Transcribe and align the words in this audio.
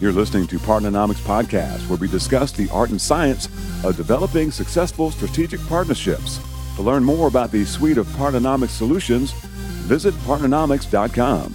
You're 0.00 0.12
listening 0.12 0.46
to 0.46 0.58
Partnernomics 0.58 1.20
Podcast, 1.20 1.86
where 1.90 1.98
we 1.98 2.08
discuss 2.08 2.52
the 2.52 2.70
art 2.70 2.88
and 2.88 2.98
science 2.98 3.50
of 3.84 3.98
developing 3.98 4.50
successful 4.50 5.10
strategic 5.10 5.60
partnerships. 5.66 6.40
To 6.76 6.82
learn 6.82 7.04
more 7.04 7.28
about 7.28 7.52
the 7.52 7.66
suite 7.66 7.98
of 7.98 8.06
Partnernomics 8.06 8.70
solutions, 8.70 9.32
visit 9.32 10.14
partnernomics.com. 10.24 11.54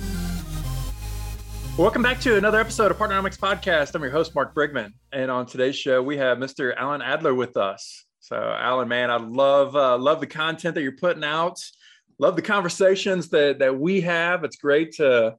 Welcome 1.76 2.04
back 2.04 2.20
to 2.20 2.38
another 2.38 2.60
episode 2.60 2.92
of 2.92 3.00
Partnernomics 3.00 3.40
Podcast. 3.40 3.96
I'm 3.96 4.04
your 4.04 4.12
host, 4.12 4.36
Mark 4.36 4.54
Brigman. 4.54 4.94
And 5.12 5.32
on 5.32 5.48
today's 5.48 5.76
show, 5.76 6.04
we 6.04 6.16
have 6.18 6.38
Mr. 6.38 6.76
Alan 6.78 7.02
Adler 7.02 7.34
with 7.34 7.58
us. 7.58 8.06
So, 8.20 8.36
Alan, 8.36 8.88
man, 8.88 9.10
I 9.10 9.18
love 9.18 9.76
uh, 9.76 9.98
love 9.98 10.20
the 10.20 10.28
content 10.28 10.76
that 10.76 10.84
you're 10.84 10.92
putting 10.92 11.24
out. 11.24 11.60
Love 12.20 12.36
the 12.36 12.44
conversations 12.44 13.30
that 13.30 13.58
that 13.58 13.80
we 13.80 14.02
have. 14.02 14.44
It's 14.44 14.58
great 14.58 14.92
to 14.98 15.36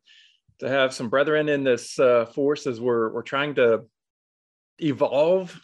to 0.61 0.69
have 0.69 0.95
some 0.95 1.09
brethren 1.09 1.49
in 1.49 1.65
this 1.65 1.99
uh, 1.99 2.27
force 2.27 2.67
as 2.67 2.81
we're 2.81 3.13
we're 3.13 3.23
trying 3.23 3.55
to 3.57 3.85
evolve 4.79 5.59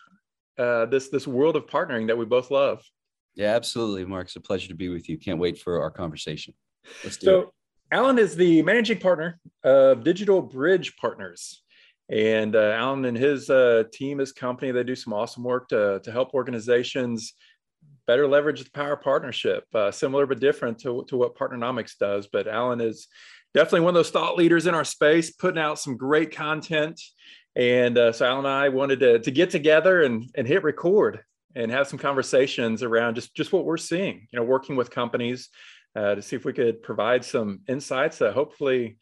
uh, 0.59 0.87
this 0.87 1.09
this 1.09 1.27
world 1.27 1.57
of 1.57 1.67
partnering 1.67 2.07
that 2.07 2.19
we 2.19 2.25
both 2.25 2.51
love. 2.51 2.83
Yeah, 3.35 3.55
absolutely, 3.55 4.05
Mark. 4.05 4.27
It's 4.27 4.37
a 4.37 4.41
pleasure 4.41 4.69
to 4.69 4.75
be 4.75 4.89
with 4.89 5.09
you. 5.09 5.19
Can't 5.19 5.39
wait 5.39 5.59
for 5.59 5.81
our 5.81 5.91
conversation. 5.91 6.55
Let's 7.03 7.17
do 7.17 7.25
so, 7.25 7.41
it. 7.41 7.49
Alan 7.93 8.19
is 8.19 8.37
the 8.37 8.63
managing 8.63 8.99
partner 8.99 9.39
of 9.65 10.05
Digital 10.05 10.43
Bridge 10.43 10.97
Partners. 10.97 11.63
And 12.11 12.57
uh, 12.57 12.73
Alan 12.77 13.05
and 13.05 13.17
his 13.17 13.49
uh, 13.49 13.85
team, 13.93 14.19
his 14.19 14.33
company, 14.33 14.71
they 14.71 14.83
do 14.83 14.97
some 14.97 15.13
awesome 15.13 15.45
work 15.45 15.69
to, 15.69 16.01
to 16.03 16.13
help 16.13 16.35
organizations 16.35 17.35
better 18.07 18.27
leverage 18.27 18.63
the 18.63 18.71
power 18.71 18.97
partnership, 18.97 19.65
uh, 19.75 19.91
similar 19.91 20.27
but 20.27 20.41
different 20.41 20.79
to, 20.81 21.05
to 21.09 21.17
what 21.17 21.37
Partnernomics 21.37 21.97
does. 21.99 22.27
But 22.31 22.49
Alan 22.49 22.81
is 22.81 23.09
definitely 23.55 23.81
one 23.81 23.91
of 23.91 23.95
those 23.95 24.11
thought 24.11 24.37
leaders 24.37 24.67
in 24.67 24.75
our 24.75 24.85
space, 24.85 25.31
putting 25.31 25.61
out 25.61 25.79
some 25.79 25.97
great 25.97 26.35
content. 26.35 27.01
And 27.55 27.99
uh, 27.99 28.13
so 28.13 28.27
Al 28.27 28.39
and 28.39 28.49
I 28.49 28.69
wanted 28.71 29.01
to, 29.01 29.19
to 29.19 29.31
get 29.31 29.51
together 29.51 30.03
and, 30.03 30.31
and 30.35 30.47
hit 30.47 30.63
record 30.63 31.21
and 31.55 31.71
have 31.71 31.87
some 31.87 31.99
conversations 31.99 32.83
around 32.83 33.15
just, 33.15 33.35
just 33.35 33.53
what 33.53 33.65
we're 33.65 33.77
seeing, 33.77 34.27
you 34.33 34.39
know, 34.39 34.45
working 34.45 34.77
with 34.77 34.91
companies 34.91 35.51
uh, 35.95 36.15
to 36.15 36.23
see 36.23 36.37
if 36.37 36.45
we 36.45 36.53
could 36.53 36.83
provide 36.83 37.25
some 37.25 37.61
insights 37.69 38.19
that 38.19 38.33
hopefully 38.33 38.97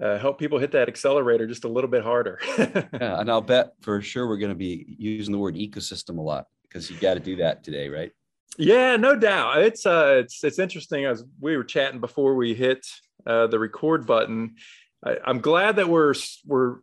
uh, 0.00 0.18
help 0.18 0.38
people 0.38 0.58
hit 0.58 0.72
that 0.72 0.88
accelerator 0.88 1.46
just 1.46 1.64
a 1.64 1.68
little 1.68 1.90
bit 1.90 2.02
harder. 2.02 2.40
yeah, 2.58 3.20
and 3.20 3.30
I'll 3.30 3.42
bet 3.42 3.74
for 3.82 4.00
sure 4.00 4.26
we're 4.26 4.38
going 4.38 4.50
to 4.50 4.56
be 4.56 4.96
using 4.98 5.32
the 5.32 5.38
word 5.38 5.54
ecosystem 5.54 6.18
a 6.18 6.22
lot 6.22 6.46
because 6.62 6.90
you 6.90 6.96
got 6.98 7.14
to 7.14 7.20
do 7.20 7.36
that 7.36 7.62
today, 7.62 7.88
right? 7.88 8.10
Yeah, 8.58 8.96
no 8.96 9.16
doubt. 9.16 9.62
It's 9.62 9.86
uh, 9.86 10.16
it's 10.18 10.44
it's 10.44 10.58
interesting. 10.58 11.06
As 11.06 11.24
we 11.40 11.56
were 11.56 11.64
chatting 11.64 12.00
before 12.00 12.34
we 12.34 12.52
hit 12.52 12.86
uh, 13.26 13.46
the 13.46 13.58
record 13.58 14.06
button. 14.06 14.56
I, 15.04 15.16
am 15.26 15.40
glad 15.40 15.76
that 15.76 15.88
we're 15.88 16.14
we're 16.46 16.78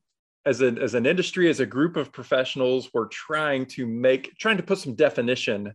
as 0.46 0.62
an 0.62 0.78
as 0.78 0.94
an 0.94 1.06
industry, 1.06 1.50
as 1.50 1.60
a 1.60 1.66
group 1.66 1.96
of 1.96 2.12
professionals, 2.12 2.90
we're 2.94 3.08
trying 3.08 3.66
to 3.68 3.86
make 3.86 4.36
trying 4.38 4.58
to 4.58 4.64
put 4.64 4.80
some 4.80 4.96
definition 4.96 5.74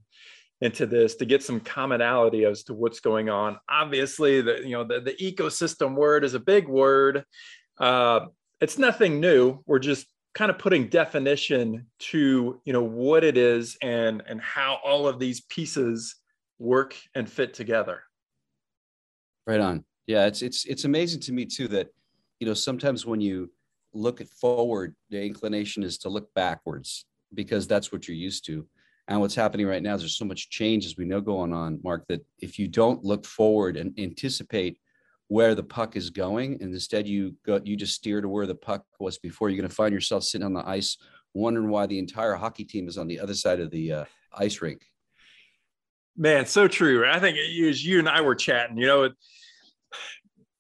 into 0.61 0.87
this 0.87 1.17
to 1.17 1.27
get 1.27 1.43
some 1.43 1.61
commonality 1.61 2.45
as 2.45 2.65
to 2.65 2.75
what's 2.75 3.01
going 3.01 3.29
on. 3.29 3.59
Obviously, 3.69 4.41
the 4.41 4.63
you 4.63 4.73
know 4.73 4.85
the, 4.85 5.01
the 5.01 5.15
ecosystem 5.15 5.95
word 5.95 6.25
is 6.25 6.35
a 6.35 6.41
big 6.41 6.69
word. 6.69 7.25
Uh, 7.79 8.27
it's 8.61 8.79
nothing 8.79 9.21
new. 9.21 9.63
We're 9.67 9.79
just 9.79 10.07
kind 10.35 10.51
of 10.51 10.59
putting 10.59 10.89
definition 10.89 11.87
to 11.99 12.61
you 12.65 12.73
know 12.73 12.83
what 12.83 13.25
it 13.25 13.37
is 13.37 13.77
and 13.83 14.23
and 14.27 14.41
how 14.41 14.79
all 14.85 15.07
of 15.07 15.19
these 15.19 15.43
pieces 15.43 16.17
work 16.59 16.97
and 17.15 17.31
fit 17.31 17.55
together. 17.55 18.03
Right 19.47 19.61
on. 19.61 19.85
Yeah, 20.07 20.27
it's 20.27 20.43
it's 20.43 20.65
it's 20.67 20.85
amazing 20.85 21.21
to 21.23 21.33
me 21.33 21.47
too 21.47 21.69
that 21.69 21.89
you 22.41 22.47
know 22.47 22.55
sometimes 22.55 23.07
when 23.07 23.21
you 23.21 23.51
look 23.93 24.23
forward, 24.27 24.95
the 25.11 25.25
inclination 25.25 25.83
is 25.83 25.99
to 25.99 26.09
look 26.09 26.33
backwards 26.35 27.07
because 27.33 27.67
that's 27.67 27.93
what 27.93 28.07
you're 28.07 28.17
used 28.17 28.45
to. 28.47 28.67
And 29.09 29.21
what's 29.21 29.35
happening 29.35 29.67
right 29.67 29.83
now 29.83 29.95
is 29.95 30.01
there's 30.01 30.17
so 30.17 30.25
much 30.25 30.51
change 30.51 30.87
as 30.87 30.97
we 30.97 31.05
know 31.05 31.21
going 31.21 31.53
on, 31.53 31.81
Mark, 31.85 32.05
that 32.09 32.25
if 32.41 32.59
you 32.59 32.69
don't 32.69 33.05
look 33.05 33.27
forward 33.27 33.77
and 33.77 33.99
anticipate 33.99 34.79
where 35.29 35.55
the 35.55 35.63
puck 35.63 35.97
is 35.97 36.11
going, 36.11 36.55
and 36.63 36.73
instead 36.73 37.07
you 37.07 37.35
go 37.47 37.61
you 37.65 37.77
just 37.77 37.95
steer 37.95 38.21
to 38.21 38.29
where 38.29 38.47
the 38.47 38.55
puck 38.55 38.85
was 38.99 39.19
before, 39.19 39.49
you're 39.49 39.59
going 39.59 39.69
to 39.69 39.75
find 39.75 39.93
yourself 39.93 40.25
sitting 40.25 40.45
on 40.45 40.55
the 40.55 40.67
ice 40.69 40.97
wondering 41.35 41.69
why 41.69 41.87
the 41.87 41.99
entire 41.99 42.35
hockey 42.35 42.65
team 42.65 42.89
is 42.89 42.97
on 42.97 43.09
the 43.09 43.19
other 43.19 43.35
side 43.35 43.61
of 43.61 43.71
the 43.71 43.93
uh, 43.93 44.05
ice 44.33 44.63
rink. 44.63 44.83
Man, 46.17 46.47
so 46.47 46.69
true. 46.69 47.09
I 47.09 47.19
think 47.19 47.37
as 47.39 47.85
you 47.85 47.99
and 47.99 48.09
I 48.09 48.21
were 48.21 48.37
chatting, 48.37 48.79
you 48.79 48.87
know, 48.87 49.11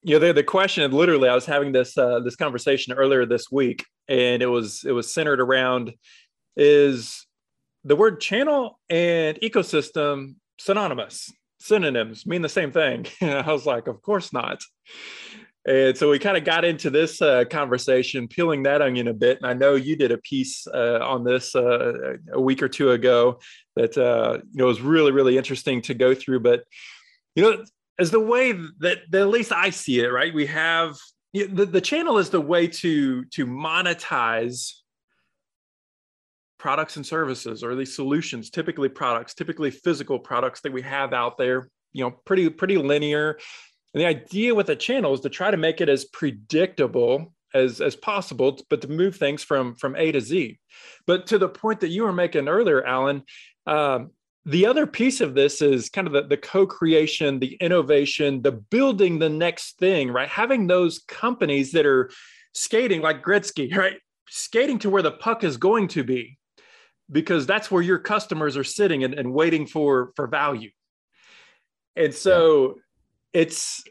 you 0.04 0.14
know 0.14 0.26
the, 0.26 0.32
the 0.32 0.44
question 0.44 0.90
literally 0.92 1.28
i 1.28 1.34
was 1.34 1.46
having 1.46 1.72
this 1.72 1.98
uh, 1.98 2.20
this 2.20 2.36
conversation 2.36 2.92
earlier 2.92 3.26
this 3.26 3.50
week 3.50 3.84
and 4.08 4.42
it 4.42 4.46
was 4.46 4.84
it 4.84 4.92
was 4.92 5.12
centered 5.12 5.40
around 5.40 5.92
is 6.56 7.26
the 7.84 7.96
word 7.96 8.20
channel 8.20 8.78
and 8.88 9.38
ecosystem 9.40 10.36
synonymous? 10.58 11.32
Synonyms 11.60 12.26
mean 12.26 12.42
the 12.42 12.48
same 12.48 12.72
thing. 12.72 13.06
I 13.20 13.50
was 13.50 13.66
like 13.66 13.86
of 13.86 14.02
course 14.02 14.32
not. 14.32 14.62
And 15.66 15.96
so 15.96 16.10
we 16.10 16.18
kind 16.18 16.36
of 16.36 16.44
got 16.44 16.66
into 16.66 16.90
this 16.90 17.22
uh, 17.22 17.44
conversation 17.50 18.28
peeling 18.28 18.64
that 18.64 18.82
onion 18.82 19.08
a 19.08 19.14
bit 19.14 19.38
and 19.38 19.46
i 19.46 19.54
know 19.54 19.74
you 19.76 19.96
did 19.96 20.12
a 20.12 20.18
piece 20.18 20.66
uh, 20.66 20.98
on 21.00 21.24
this 21.24 21.54
uh, 21.54 22.16
a 22.34 22.40
week 22.40 22.62
or 22.62 22.68
two 22.68 22.90
ago 22.90 23.38
that 23.74 23.96
uh, 23.96 24.40
you 24.52 24.58
know 24.58 24.66
was 24.66 24.82
really 24.82 25.10
really 25.10 25.38
interesting 25.38 25.80
to 25.80 25.94
go 25.94 26.14
through 26.14 26.40
but 26.40 26.64
you 27.34 27.42
know 27.42 27.64
as 27.98 28.10
the 28.10 28.20
way 28.20 28.52
that, 28.52 28.98
that 29.10 29.22
at 29.22 29.28
least 29.28 29.52
I 29.52 29.70
see 29.70 30.00
it, 30.00 30.08
right? 30.08 30.34
We 30.34 30.46
have 30.46 30.96
the, 31.34 31.66
the 31.66 31.80
channel 31.80 32.18
is 32.18 32.30
the 32.30 32.40
way 32.40 32.68
to 32.68 33.24
to 33.24 33.46
monetize 33.46 34.72
products 36.58 36.96
and 36.96 37.04
services 37.04 37.62
or 37.62 37.74
these 37.74 37.94
solutions 37.94 38.48
typically 38.48 38.88
products 38.88 39.34
typically 39.34 39.70
physical 39.70 40.18
products 40.18 40.60
that 40.62 40.72
we 40.72 40.80
have 40.80 41.12
out 41.12 41.36
there 41.36 41.68
you 41.92 42.02
know 42.02 42.10
pretty 42.24 42.48
pretty 42.48 42.78
linear 42.78 43.38
and 43.92 44.00
the 44.00 44.06
idea 44.06 44.54
with 44.54 44.70
a 44.70 44.76
channel 44.76 45.12
is 45.12 45.20
to 45.20 45.28
try 45.28 45.50
to 45.50 45.56
make 45.56 45.80
it 45.80 45.88
as 45.88 46.06
predictable 46.06 47.34
as 47.52 47.80
as 47.80 47.96
possible 47.96 48.58
but 48.70 48.80
to 48.80 48.88
move 48.88 49.16
things 49.16 49.42
from 49.42 49.74
from 49.74 49.94
a 49.96 50.12
to 50.12 50.20
z 50.20 50.58
but 51.06 51.26
to 51.26 51.36
the 51.36 51.48
point 51.48 51.80
that 51.80 51.88
you 51.88 52.04
were 52.04 52.12
making 52.12 52.48
earlier 52.48 52.82
alan 52.84 53.22
um, 53.66 54.10
the 54.46 54.66
other 54.66 54.86
piece 54.86 55.20
of 55.20 55.34
this 55.34 55.62
is 55.62 55.88
kind 55.88 56.06
of 56.06 56.12
the, 56.12 56.22
the 56.22 56.36
co-creation 56.36 57.38
the 57.38 57.54
innovation 57.60 58.42
the 58.42 58.52
building 58.52 59.18
the 59.18 59.28
next 59.28 59.78
thing 59.78 60.10
right? 60.10 60.28
Having 60.28 60.66
those 60.66 61.00
companies 61.08 61.72
that 61.72 61.86
are 61.86 62.10
skating 62.52 63.00
like 63.00 63.22
gretzky 63.22 63.74
right? 63.74 63.96
Skating 64.28 64.78
to 64.80 64.90
where 64.90 65.02
the 65.02 65.12
puck 65.12 65.44
is 65.44 65.56
going 65.56 65.88
to 65.88 66.04
be 66.04 66.38
because 67.10 67.46
that's 67.46 67.70
where 67.70 67.82
your 67.82 67.98
customers 67.98 68.56
are 68.56 68.64
sitting 68.64 69.04
and, 69.04 69.14
and 69.14 69.32
waiting 69.32 69.66
for 69.66 70.12
for 70.16 70.26
value. 70.26 70.70
And 71.96 72.14
so 72.14 72.76
yeah. 73.32 73.42
it's 73.42 73.84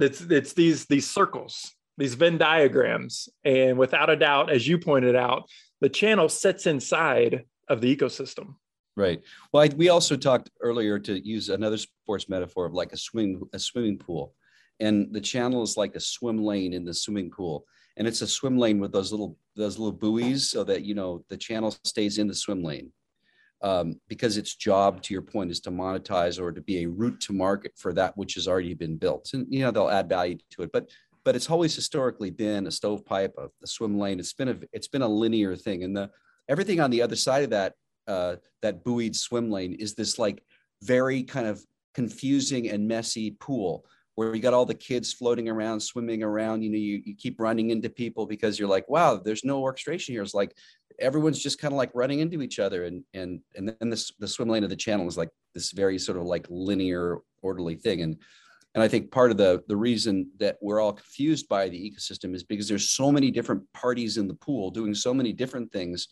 it's 0.00 0.20
it's 0.20 0.52
these 0.54 0.86
these 0.86 1.08
circles 1.08 1.72
these 1.98 2.14
venn 2.14 2.38
diagrams. 2.38 3.28
And 3.44 3.78
without 3.78 4.10
a 4.10 4.16
doubt 4.16 4.50
as 4.50 4.66
you 4.66 4.78
pointed 4.78 5.14
out 5.14 5.48
the 5.80 5.88
channel 5.88 6.28
sits 6.28 6.66
inside 6.66 7.44
of 7.68 7.80
the 7.80 7.94
ecosystem 7.94 8.56
Right. 8.96 9.20
Well, 9.52 9.62
I, 9.62 9.74
we 9.76 9.90
also 9.90 10.16
talked 10.16 10.50
earlier 10.62 10.98
to 11.00 11.20
use 11.26 11.50
another 11.50 11.76
sports 11.76 12.30
metaphor 12.30 12.64
of 12.64 12.72
like 12.72 12.92
a 12.92 12.96
swimming 12.96 13.42
a 13.52 13.58
swimming 13.58 13.98
pool, 13.98 14.32
and 14.80 15.12
the 15.12 15.20
channel 15.20 15.62
is 15.62 15.76
like 15.76 15.94
a 15.96 16.00
swim 16.00 16.42
lane 16.42 16.72
in 16.72 16.84
the 16.84 16.94
swimming 16.94 17.30
pool, 17.30 17.66
and 17.98 18.08
it's 18.08 18.22
a 18.22 18.26
swim 18.26 18.56
lane 18.56 18.80
with 18.80 18.92
those 18.92 19.10
little 19.12 19.36
those 19.54 19.78
little 19.78 19.92
buoys 19.92 20.48
so 20.48 20.64
that 20.64 20.82
you 20.82 20.94
know 20.94 21.22
the 21.28 21.36
channel 21.36 21.76
stays 21.84 22.16
in 22.16 22.26
the 22.26 22.34
swim 22.34 22.62
lane, 22.64 22.90
um, 23.60 24.00
because 24.08 24.38
its 24.38 24.54
job, 24.54 25.02
to 25.02 25.12
your 25.12 25.22
point, 25.22 25.50
is 25.50 25.60
to 25.60 25.70
monetize 25.70 26.40
or 26.40 26.50
to 26.50 26.62
be 26.62 26.82
a 26.82 26.88
route 26.88 27.20
to 27.20 27.34
market 27.34 27.72
for 27.76 27.92
that 27.92 28.16
which 28.16 28.32
has 28.32 28.48
already 28.48 28.72
been 28.72 28.96
built, 28.96 29.28
and 29.34 29.46
you 29.50 29.60
know 29.60 29.70
they'll 29.70 29.90
add 29.90 30.08
value 30.08 30.38
to 30.52 30.62
it, 30.62 30.72
but 30.72 30.88
but 31.22 31.36
it's 31.36 31.50
always 31.50 31.74
historically 31.74 32.30
been 32.30 32.66
a 32.66 32.70
stovepipe, 32.70 33.34
a, 33.36 33.48
a 33.62 33.66
swim 33.66 33.98
lane. 33.98 34.18
It's 34.18 34.32
been 34.32 34.48
a 34.48 34.56
it's 34.72 34.88
been 34.88 35.02
a 35.02 35.08
linear 35.08 35.54
thing, 35.54 35.84
and 35.84 35.94
the 35.94 36.10
everything 36.48 36.80
on 36.80 36.90
the 36.90 37.02
other 37.02 37.16
side 37.16 37.44
of 37.44 37.50
that 37.50 37.74
uh, 38.06 38.36
that 38.62 38.84
buoyed 38.84 39.14
swim 39.14 39.50
lane 39.50 39.74
is 39.74 39.94
this 39.94 40.18
like 40.18 40.42
very 40.82 41.22
kind 41.22 41.46
of 41.46 41.64
confusing 41.94 42.68
and 42.68 42.86
messy 42.86 43.32
pool 43.32 43.84
where 44.16 44.34
you 44.34 44.40
got 44.40 44.54
all 44.54 44.66
the 44.66 44.74
kids 44.74 45.12
floating 45.12 45.48
around, 45.48 45.78
swimming 45.78 46.22
around. 46.22 46.62
You 46.62 46.70
know, 46.70 46.78
you, 46.78 47.02
you 47.04 47.14
keep 47.14 47.38
running 47.38 47.70
into 47.70 47.90
people 47.90 48.26
because 48.26 48.58
you're 48.58 48.68
like, 48.68 48.88
wow, 48.88 49.16
there's 49.16 49.44
no 49.44 49.60
orchestration 49.60 50.14
here. 50.14 50.22
It's 50.22 50.34
like 50.34 50.56
everyone's 50.98 51.42
just 51.42 51.60
kind 51.60 51.72
of 51.72 51.78
like 51.78 51.90
running 51.94 52.20
into 52.20 52.42
each 52.42 52.58
other. 52.58 52.86
And 52.86 53.04
and 53.14 53.40
and 53.54 53.68
then 53.78 53.90
this 53.90 54.10
the 54.18 54.26
swim 54.26 54.48
lane 54.48 54.64
of 54.64 54.70
the 54.70 54.76
channel 54.76 55.06
is 55.06 55.18
like 55.18 55.28
this 55.54 55.70
very 55.72 55.98
sort 55.98 56.18
of 56.18 56.24
like 56.24 56.46
linear, 56.48 57.18
orderly 57.42 57.76
thing. 57.76 58.00
And 58.00 58.16
and 58.74 58.82
I 58.82 58.88
think 58.88 59.10
part 59.10 59.30
of 59.30 59.36
the 59.36 59.62
the 59.68 59.76
reason 59.76 60.30
that 60.38 60.56
we're 60.62 60.80
all 60.80 60.94
confused 60.94 61.46
by 61.48 61.68
the 61.68 61.78
ecosystem 61.78 62.34
is 62.34 62.42
because 62.42 62.68
there's 62.68 62.88
so 62.88 63.12
many 63.12 63.30
different 63.30 63.62
parties 63.74 64.16
in 64.16 64.28
the 64.28 64.34
pool 64.34 64.70
doing 64.70 64.94
so 64.94 65.12
many 65.12 65.34
different 65.34 65.70
things 65.72 66.08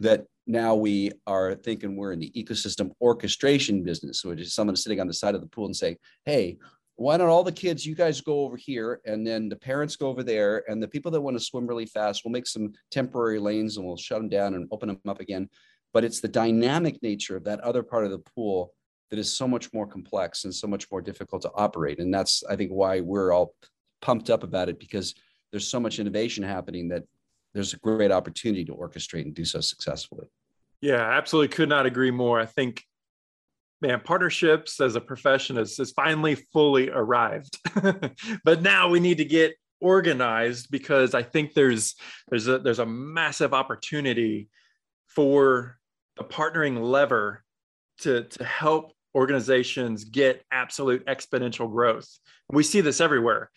that 0.00 0.24
now 0.46 0.74
we 0.74 1.12
are 1.26 1.54
thinking 1.54 1.96
we're 1.96 2.12
in 2.12 2.18
the 2.18 2.32
ecosystem 2.32 2.90
orchestration 3.00 3.82
business, 3.82 4.24
which 4.24 4.40
is 4.40 4.54
someone 4.54 4.76
sitting 4.76 5.00
on 5.00 5.06
the 5.06 5.14
side 5.14 5.34
of 5.34 5.40
the 5.40 5.46
pool 5.46 5.66
and 5.66 5.76
saying, 5.76 5.96
hey, 6.24 6.58
why 6.96 7.16
don't 7.16 7.28
all 7.30 7.44
the 7.44 7.52
kids, 7.52 7.86
you 7.86 7.94
guys 7.94 8.20
go 8.20 8.40
over 8.40 8.56
here, 8.56 9.00
and 9.06 9.26
then 9.26 9.48
the 9.48 9.56
parents 9.56 9.96
go 9.96 10.08
over 10.08 10.22
there, 10.22 10.64
and 10.68 10.82
the 10.82 10.88
people 10.88 11.10
that 11.10 11.20
want 11.20 11.36
to 11.36 11.42
swim 11.42 11.66
really 11.66 11.86
fast, 11.86 12.24
we'll 12.24 12.32
make 12.32 12.46
some 12.46 12.72
temporary 12.90 13.38
lanes 13.38 13.76
and 13.76 13.86
we'll 13.86 13.96
shut 13.96 14.18
them 14.18 14.28
down 14.28 14.54
and 14.54 14.68
open 14.70 14.88
them 14.88 15.00
up 15.08 15.20
again. 15.20 15.48
But 15.94 16.04
it's 16.04 16.20
the 16.20 16.28
dynamic 16.28 17.02
nature 17.02 17.36
of 17.36 17.44
that 17.44 17.60
other 17.60 17.82
part 17.82 18.04
of 18.04 18.10
the 18.10 18.18
pool 18.18 18.74
that 19.10 19.18
is 19.18 19.34
so 19.34 19.48
much 19.48 19.72
more 19.72 19.86
complex 19.86 20.44
and 20.44 20.54
so 20.54 20.66
much 20.66 20.90
more 20.90 21.00
difficult 21.00 21.42
to 21.42 21.50
operate. 21.54 22.00
And 22.00 22.12
that's, 22.12 22.44
I 22.48 22.56
think, 22.56 22.70
why 22.70 23.00
we're 23.00 23.32
all 23.32 23.54
pumped 24.02 24.30
up 24.30 24.42
about 24.42 24.68
it 24.68 24.78
because 24.78 25.14
there's 25.50 25.66
so 25.66 25.80
much 25.80 25.98
innovation 25.98 26.44
happening 26.44 26.88
that 26.90 27.04
there's 27.54 27.74
a 27.74 27.78
great 27.78 28.12
opportunity 28.12 28.64
to 28.64 28.72
orchestrate 28.72 29.22
and 29.22 29.34
do 29.34 29.44
so 29.44 29.60
successfully. 29.60 30.26
Yeah, 30.80 31.02
absolutely 31.02 31.48
could 31.48 31.68
not 31.68 31.86
agree 31.86 32.10
more. 32.10 32.40
I 32.40 32.46
think 32.46 32.84
man, 33.80 34.00
partnerships 34.00 34.80
as 34.80 34.94
a 34.94 35.00
profession 35.00 35.56
has, 35.56 35.76
has 35.76 35.90
finally 35.92 36.34
fully 36.52 36.90
arrived. 36.90 37.58
but 38.44 38.62
now 38.62 38.88
we 38.88 39.00
need 39.00 39.18
to 39.18 39.24
get 39.24 39.54
organized 39.80 40.70
because 40.70 41.14
I 41.14 41.22
think 41.22 41.54
there's 41.54 41.94
there's 42.28 42.46
a 42.48 42.58
there's 42.58 42.78
a 42.78 42.86
massive 42.86 43.54
opportunity 43.54 44.48
for 45.06 45.78
the 46.16 46.24
partnering 46.24 46.80
lever 46.82 47.42
to 48.00 48.24
to 48.24 48.44
help 48.44 48.92
organizations 49.14 50.04
get 50.04 50.44
absolute 50.52 51.04
exponential 51.06 51.70
growth. 51.70 52.08
We 52.50 52.62
see 52.62 52.80
this 52.80 53.00
everywhere. 53.00 53.50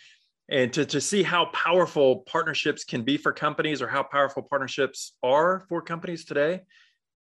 And 0.50 0.74
to, 0.74 0.86
to 0.86 1.00
see 1.00 1.24
how 1.24 1.46
powerful 1.46 2.18
partnerships 2.28 2.84
can 2.84 3.04
be 3.04 3.18
for 3.18 3.32
companies 3.32 3.82
or 3.82 3.88
how 3.88 4.04
powerful 4.04 4.44
partnerships 4.44 5.14
are 5.24 5.66
for 5.70 5.82
companies 5.82 6.26
today, 6.26 6.62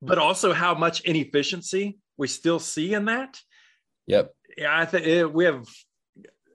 but 0.01 0.17
also 0.17 0.53
how 0.53 0.73
much 0.73 1.01
inefficiency 1.01 1.99
we 2.17 2.27
still 2.27 2.59
see 2.59 2.93
in 2.93 3.05
that. 3.05 3.39
Yep. 4.07 4.33
Yeah, 4.57 4.77
I 4.77 4.85
think 4.85 5.07
eh, 5.07 5.23
we 5.23 5.45
have 5.45 5.65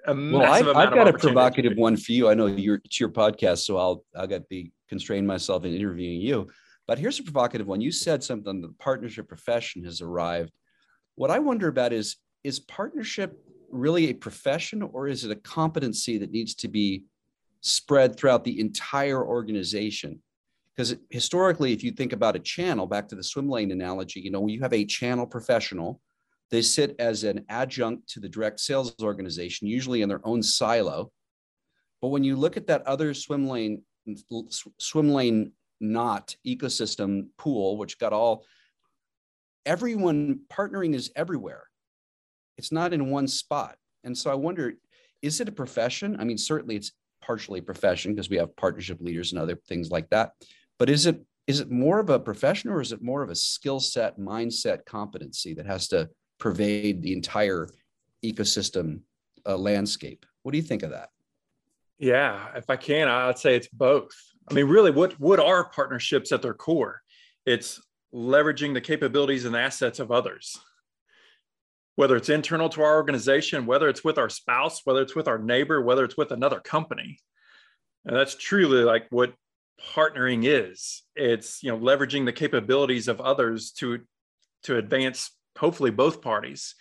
a 0.07 0.15
well, 0.15 0.43
I've, 0.43 0.69
I've 0.69 0.95
got 0.95 1.09
a 1.09 1.13
provocative 1.13 1.77
one 1.77 1.97
for 1.97 2.13
you. 2.13 2.29
I 2.29 2.35
know 2.35 2.47
you're 2.47 2.81
it's 2.85 3.01
your 3.01 3.09
podcast, 3.09 3.59
so 3.59 3.77
I'll 3.77 4.05
I'll 4.15 4.27
get 4.27 4.49
be 4.49 4.73
constrain 4.89 5.27
myself 5.27 5.65
in 5.65 5.75
interviewing 5.75 6.21
you. 6.21 6.49
But 6.87 6.99
here's 6.99 7.19
a 7.19 7.25
provocative 7.25 7.67
one. 7.67 7.81
You 7.81 7.91
said 7.91 8.23
something 8.23 8.61
the 8.61 8.75
partnership 8.79 9.29
profession 9.29 9.85
has 9.85 10.01
arrived. 10.01 10.53
What 11.17 11.31
I 11.31 11.39
wonder 11.39 11.69
about 11.69 11.93
is 11.93 12.17
is 12.45 12.61
partnership 12.61 13.39
really 13.71 14.11
a 14.11 14.15
profession 14.15 14.83
or 14.83 15.09
is 15.09 15.25
it 15.25 15.31
a 15.31 15.37
competency 15.37 16.19
that 16.19 16.31
needs 16.31 16.55
to 16.57 16.69
be 16.69 17.05
spread 17.61 18.17
throughout 18.17 18.45
the 18.45 18.61
entire 18.61 19.25
organization? 19.25 20.21
Because 20.75 20.97
historically, 21.11 21.73
if 21.73 21.83
you 21.83 21.91
think 21.91 22.13
about 22.13 22.37
a 22.37 22.41
channel, 22.41 22.87
back 22.87 23.09
to 23.09 23.15
the 23.15 23.23
swim 23.23 23.49
lane 23.49 23.71
analogy, 23.71 24.21
you 24.21 24.31
know, 24.31 24.47
you 24.47 24.61
have 24.61 24.75
a 24.75 24.85
channel 24.85 25.27
professional, 25.27 26.01
they 26.51 26.63
sit 26.63 26.95
as 26.99 27.25
an 27.25 27.45
adjunct 27.49 28.09
to 28.11 28.21
the 28.21 28.29
direct 28.29 28.61
sales 28.61 28.95
organization, 29.03 29.67
usually 29.67 30.03
in 30.03 30.09
their 30.09 30.27
own 30.27 30.43
silo. 30.43 31.11
But 32.01 32.09
when 32.09 32.25
you 32.25 32.37
look 32.37 32.57
at 32.57 32.67
that 32.67 32.87
other 32.87 33.15
swim 33.15 33.49
lane, 33.49 33.83
swim 34.79 35.11
lane 35.11 35.53
not 35.81 36.37
ecosystem 36.47 37.29
pool, 37.39 37.79
which 37.79 37.99
got 37.99 38.13
all 38.13 38.45
everyone 39.65 40.41
partnering 40.49 40.95
is 40.95 41.11
everywhere. 41.17 41.65
It's 42.58 42.73
not 42.73 42.93
in 42.93 43.11
one 43.11 43.29
spot. 43.29 43.76
And 44.05 44.17
so 44.17 44.31
I 44.31 44.35
wonder, 44.35 44.75
is 45.23 45.41
it 45.41 45.49
a 45.49 45.53
profession? 45.53 46.17
I 46.19 46.25
mean, 46.25 46.38
certainly 46.38 46.76
it's 46.76 46.93
partially 47.23 47.61
a 47.61 47.62
profession 47.62 48.14
because 48.14 48.31
we 48.31 48.37
have 48.37 48.55
partnership 48.56 49.00
leaders 49.00 49.32
and 49.32 49.41
other 49.41 49.58
things 49.69 49.91
like 49.91 50.08
that. 50.11 50.32
But 50.79 50.91
is 50.91 51.06
it 51.06 51.23
is 51.47 51.61
it 51.61 51.70
more 51.70 52.00
of 52.00 52.11
a 52.11 52.19
profession 52.19 52.70
or 52.70 52.81
is 52.81 52.91
it 52.91 53.03
more 53.03 53.23
of 53.23 53.31
a 53.31 53.35
skill 53.35 53.79
set, 53.79 54.19
mindset, 54.19 54.85
competency 54.85 55.55
that 55.55 55.67
has 55.67 55.87
to 55.88 56.08
pervade 56.38 57.03
the 57.03 57.12
entire 57.12 57.69
ecosystem 58.25 59.00
uh, 59.47 59.56
landscape? 59.56 60.26
What 60.43 60.53
do 60.53 60.58
you 60.58 60.64
think 60.64 60.82
of 60.82 60.91
that? 60.91 61.11
Yeah, 61.99 62.49
if 62.56 62.69
I 62.69 62.76
can, 62.76 63.08
I'd 63.08 63.38
say 63.38 63.55
it's 63.56 63.69
both. 63.69 64.12
I 64.50 64.55
mean, 64.55 64.67
really, 64.67 64.91
what 64.91 65.19
what 65.19 65.41
are 65.41 65.69
partnerships 65.70 66.32
at 66.32 66.43
their 66.43 66.55
core? 66.55 67.03
It's 67.44 67.81
leveraging 68.14 68.75
the 68.75 68.81
capabilities 68.81 69.44
and 69.44 69.56
assets 69.56 69.99
of 69.99 70.11
others. 70.11 70.58
Whether 71.96 72.16
it's 72.16 72.28
internal 72.28 72.69
to 72.70 72.82
our 72.82 72.94
organization, 72.96 73.66
whether 73.66 73.88
it's 73.88 74.04
with 74.04 74.19
our 74.19 74.28
spouse, 74.28 74.82
whether 74.84 75.02
it's 75.02 75.16
with 75.16 75.28
our 75.28 75.38
neighbor, 75.38 75.82
whether 75.82 76.04
it's 76.04 76.16
with 76.16 76.31
another 76.31 76.60
company. 76.60 77.19
And 78.04 78.14
that's 78.14 78.37
truly 78.37 78.84
like 78.84 79.06
what 79.10 79.34
partnering 79.94 80.44
is 80.44 81.02
it's 81.14 81.62
you 81.62 81.70
know 81.70 81.78
leveraging 81.78 82.25
the 82.25 82.32
capabilities 82.32 83.08
of 83.08 83.20
others 83.20 83.72
to 83.72 84.00
to 84.62 84.78
advance 84.78 85.31
hopefully 85.56 85.90
both 85.90 86.22
parties 86.22 86.75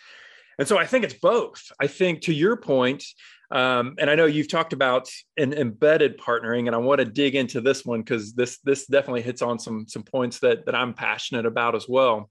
and 0.57 0.67
so 0.67 0.77
i 0.77 0.85
think 0.85 1.03
it's 1.03 1.13
both. 1.13 1.61
I 1.79 1.87
think 1.87 2.21
to 2.21 2.33
your 2.33 2.57
point 2.57 3.03
um, 3.51 3.95
and 3.99 4.09
i 4.09 4.15
know 4.15 4.25
you've 4.25 4.49
talked 4.49 4.73
about 4.73 5.09
an 5.37 5.53
embedded 5.53 6.17
partnering 6.17 6.67
and 6.67 6.75
i 6.75 6.79
want 6.79 6.99
to 6.99 7.05
dig 7.05 7.35
into 7.35 7.61
this 7.61 7.85
one 7.85 8.01
because 8.01 8.33
this 8.33 8.59
this 8.59 8.85
definitely 8.85 9.21
hits 9.21 9.41
on 9.41 9.59
some 9.59 9.87
some 9.87 10.03
points 10.03 10.39
that 10.39 10.65
that 10.65 10.75
i'm 10.75 10.93
passionate 10.93 11.45
about 11.45 11.75
as 11.75 11.87
well. 11.87 12.29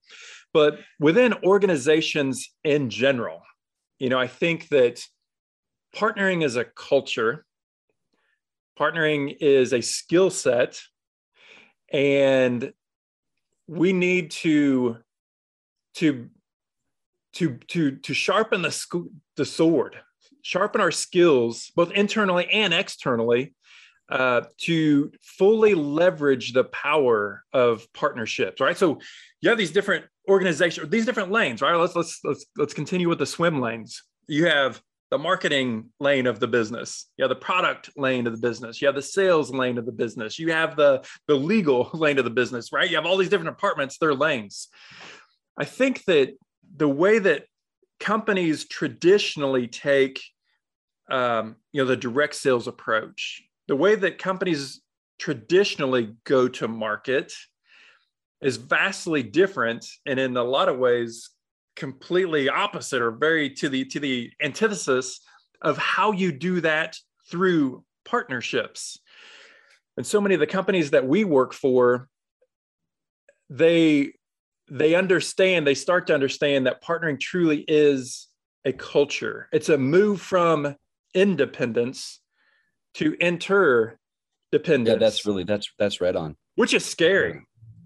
But 0.52 0.78
within 1.00 1.34
organizations 1.42 2.48
in 2.62 2.90
general 2.90 3.42
you 3.98 4.08
know 4.08 4.18
i 4.18 4.26
think 4.26 4.68
that 4.68 5.02
partnering 5.94 6.44
is 6.44 6.56
a 6.56 6.64
culture 6.64 7.44
partnering 8.78 9.36
is 9.40 9.72
a 9.72 9.80
skill 9.80 10.30
set 10.30 10.80
and 11.92 12.72
we 13.66 13.92
need 13.92 14.30
to 14.30 14.98
to 15.94 16.28
to 17.34 17.58
to 17.68 17.96
to 17.96 18.14
sharpen 18.14 18.62
the 18.62 18.70
sc- 18.70 19.10
the 19.36 19.44
sword 19.44 19.96
sharpen 20.42 20.80
our 20.80 20.90
skills 20.90 21.72
both 21.74 21.90
internally 21.92 22.46
and 22.50 22.74
externally 22.74 23.54
uh, 24.10 24.42
to 24.58 25.10
fully 25.22 25.74
leverage 25.74 26.52
the 26.52 26.64
power 26.64 27.42
of 27.52 27.90
partnerships 27.94 28.60
right? 28.60 28.76
So 28.76 28.98
you 29.40 29.48
have 29.48 29.58
these 29.58 29.72
different 29.72 30.04
organizations 30.28 30.88
these 30.90 31.06
different 31.06 31.30
lanes 31.30 31.62
right? 31.62 31.74
Let's 31.74 31.96
let's 31.96 32.20
let's 32.22 32.44
let's 32.56 32.74
continue 32.74 33.08
with 33.08 33.18
the 33.18 33.26
swim 33.26 33.60
lanes. 33.60 34.02
You 34.28 34.46
have 34.46 34.80
the 35.10 35.18
marketing 35.18 35.90
lane 36.00 36.26
of 36.26 36.40
the 36.40 36.48
business. 36.48 37.06
You 37.16 37.22
have 37.24 37.30
the 37.30 37.36
product 37.36 37.90
lane 37.96 38.26
of 38.26 38.34
the 38.34 38.46
business. 38.46 38.80
You 38.80 38.88
have 38.88 38.94
the 38.94 39.02
sales 39.02 39.50
lane 39.50 39.78
of 39.78 39.86
the 39.86 39.92
business. 39.92 40.38
You 40.38 40.52
have 40.52 40.76
the 40.76 41.02
the 41.26 41.34
legal 41.34 41.90
lane 41.94 42.18
of 42.18 42.24
the 42.24 42.30
business 42.30 42.72
right? 42.72 42.88
You 42.88 42.96
have 42.96 43.06
all 43.06 43.16
these 43.16 43.30
different 43.30 43.56
departments 43.56 43.96
they're 43.96 44.14
lanes. 44.14 44.68
I 45.56 45.64
think 45.64 46.04
that 46.04 46.36
the 46.76 46.88
way 46.88 47.18
that 47.18 47.44
companies 48.00 48.66
traditionally 48.66 49.68
take 49.68 50.22
um, 51.10 51.56
you 51.72 51.82
know 51.82 51.88
the 51.88 51.96
direct 51.96 52.34
sales 52.34 52.66
approach 52.66 53.42
the 53.68 53.76
way 53.76 53.94
that 53.94 54.18
companies 54.18 54.80
traditionally 55.18 56.14
go 56.24 56.48
to 56.48 56.66
market 56.66 57.32
is 58.40 58.56
vastly 58.56 59.22
different 59.22 59.86
and 60.06 60.18
in 60.18 60.36
a 60.36 60.42
lot 60.42 60.68
of 60.68 60.78
ways 60.78 61.30
completely 61.76 62.48
opposite 62.48 63.02
or 63.02 63.10
very 63.10 63.50
to 63.50 63.68
the 63.68 63.84
to 63.84 64.00
the 64.00 64.30
antithesis 64.42 65.20
of 65.62 65.78
how 65.78 66.12
you 66.12 66.30
do 66.30 66.60
that 66.60 66.96
through 67.30 67.84
partnerships. 68.04 68.98
And 69.96 70.06
so 70.06 70.20
many 70.20 70.34
of 70.34 70.40
the 70.40 70.46
companies 70.46 70.90
that 70.90 71.06
we 71.06 71.24
work 71.24 71.52
for 71.52 72.08
they 73.50 74.12
they 74.70 74.94
understand 74.94 75.66
they 75.66 75.74
start 75.74 76.06
to 76.06 76.14
understand 76.14 76.66
that 76.66 76.82
partnering 76.82 77.20
truly 77.20 77.64
is 77.68 78.28
a 78.64 78.72
culture. 78.72 79.48
It's 79.52 79.68
a 79.68 79.78
move 79.78 80.20
from 80.20 80.76
independence 81.14 82.20
to 82.94 83.14
interdependence. 83.14 83.98
Yeah 84.88 84.96
that's 84.96 85.26
really 85.26 85.44
that's 85.44 85.70
that's 85.78 86.00
right 86.00 86.16
on. 86.16 86.36
Which 86.54 86.74
is 86.74 86.84
scary. 86.84 87.42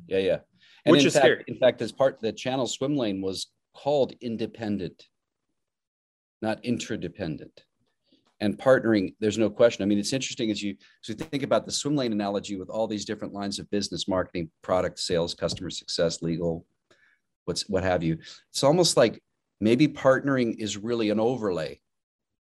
Yeah 0.06 0.18
yeah 0.18 0.38
and 0.84 0.92
which 0.92 1.04
is 1.04 1.14
fact, 1.14 1.24
scary. 1.24 1.44
in 1.48 1.56
fact 1.56 1.82
as 1.82 1.92
part 1.92 2.20
the 2.20 2.32
channel 2.32 2.66
swim 2.66 2.96
lane 2.96 3.20
was 3.20 3.48
called 3.74 4.14
independent, 4.20 5.06
not 6.42 6.64
interdependent. 6.64 7.64
And 8.40 8.56
partnering, 8.56 9.14
there's 9.18 9.38
no 9.38 9.50
question. 9.50 9.82
I 9.82 9.86
mean, 9.86 9.98
it's 9.98 10.12
interesting 10.12 10.50
as 10.50 10.62
you 10.62 10.76
as 11.02 11.08
you 11.08 11.14
think 11.14 11.42
about 11.42 11.66
the 11.66 11.72
swim 11.72 11.96
lane 11.96 12.12
analogy 12.12 12.56
with 12.56 12.70
all 12.70 12.86
these 12.86 13.04
different 13.04 13.34
lines 13.34 13.58
of 13.58 13.70
business, 13.70 14.06
marketing, 14.06 14.50
product, 14.62 15.00
sales, 15.00 15.34
customer 15.34 15.70
success, 15.70 16.22
legal, 16.22 16.64
what's 17.46 17.68
what 17.68 17.82
have 17.82 18.02
you. 18.02 18.18
It's 18.50 18.62
almost 18.62 18.96
like 18.96 19.22
maybe 19.60 19.88
partnering 19.88 20.56
is 20.58 20.76
really 20.76 21.10
an 21.10 21.18
overlay. 21.18 21.80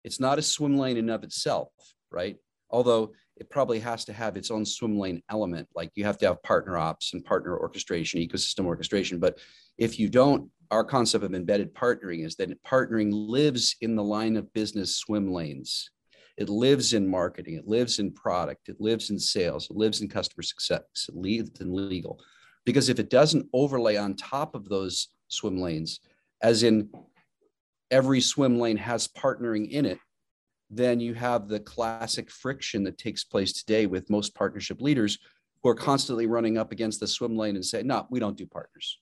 It's 0.04 0.20
not 0.20 0.40
a 0.40 0.44
swim 0.44 0.78
lane 0.78 0.98
in 0.98 1.10
of 1.10 1.24
itself, 1.24 1.70
right? 2.12 2.38
Although 2.70 3.14
it 3.40 3.50
probably 3.50 3.80
has 3.80 4.04
to 4.06 4.14
have 4.14 4.36
its 4.36 4.52
own 4.52 4.66
swim 4.66 5.00
lane 5.00 5.24
element. 5.30 5.68
Like 5.76 5.92
you 5.96 6.04
have 6.04 6.18
to 6.20 6.28
have 6.28 6.44
partner 6.44 6.78
ops 6.78 7.14
and 7.14 7.24
partner 7.24 7.58
orchestration, 7.58 8.20
ecosystem 8.20 8.66
orchestration. 8.66 9.20
But 9.20 9.40
if 9.78 9.98
you 9.98 10.10
don't, 10.10 10.50
our 10.72 10.84
concept 10.84 11.24
of 11.24 11.34
embedded 11.34 11.74
partnering 11.74 12.26
is 12.26 12.36
that 12.36 12.64
partnering 12.64 13.10
lives 13.12 13.76
in 13.82 13.96
the 13.96 14.04
line 14.04 14.36
of 14.36 14.52
business 14.54 14.98
swim 14.98 15.32
lanes. 15.32 15.90
It 16.38 16.48
lives 16.48 16.94
in 16.94 17.08
marketing, 17.08 17.56
it 17.56 17.68
lives 17.68 18.00
in 18.00 18.12
product, 18.12 18.70
it 18.70 18.80
lives 18.80 19.10
in 19.10 19.20
sales, 19.20 19.70
it 19.70 19.76
lives 19.76 20.02
in 20.02 20.08
customer 20.08 20.44
success, 20.44 20.82
it 21.08 21.16
lives 21.16 21.60
in 21.60 21.74
legal. 21.74 22.20
Because 22.66 22.88
if 22.88 23.00
it 23.00 23.10
doesn't 23.10 23.50
overlay 23.52 23.98
on 23.98 24.16
top 24.16 24.56
of 24.56 24.70
those 24.70 25.10
swim 25.28 25.60
lanes, 25.60 26.00
as 26.42 26.64
in 26.64 26.90
every 27.92 28.22
swim 28.22 28.60
lane 28.60 28.78
has 28.78 29.08
partnering 29.08 29.70
in 29.70 29.86
it, 29.86 30.00
then 30.70 31.00
you 31.00 31.14
have 31.14 31.48
the 31.48 31.60
classic 31.60 32.30
friction 32.30 32.84
that 32.84 32.98
takes 32.98 33.24
place 33.24 33.54
today 33.54 33.86
with 33.86 34.10
most 34.10 34.36
partnership 34.36 34.82
leaders 34.82 35.18
who 35.64 35.70
are 35.70 35.76
constantly 35.76 36.28
running 36.28 36.58
up 36.58 36.72
against 36.72 37.00
the 37.00 37.08
swim 37.08 37.36
lane 37.36 37.56
and 37.56 37.66
say, 37.66 37.84
no, 37.84 38.08
we 38.10 38.20
don't 38.20 38.38
do 38.38 38.46
partners. 38.46 39.00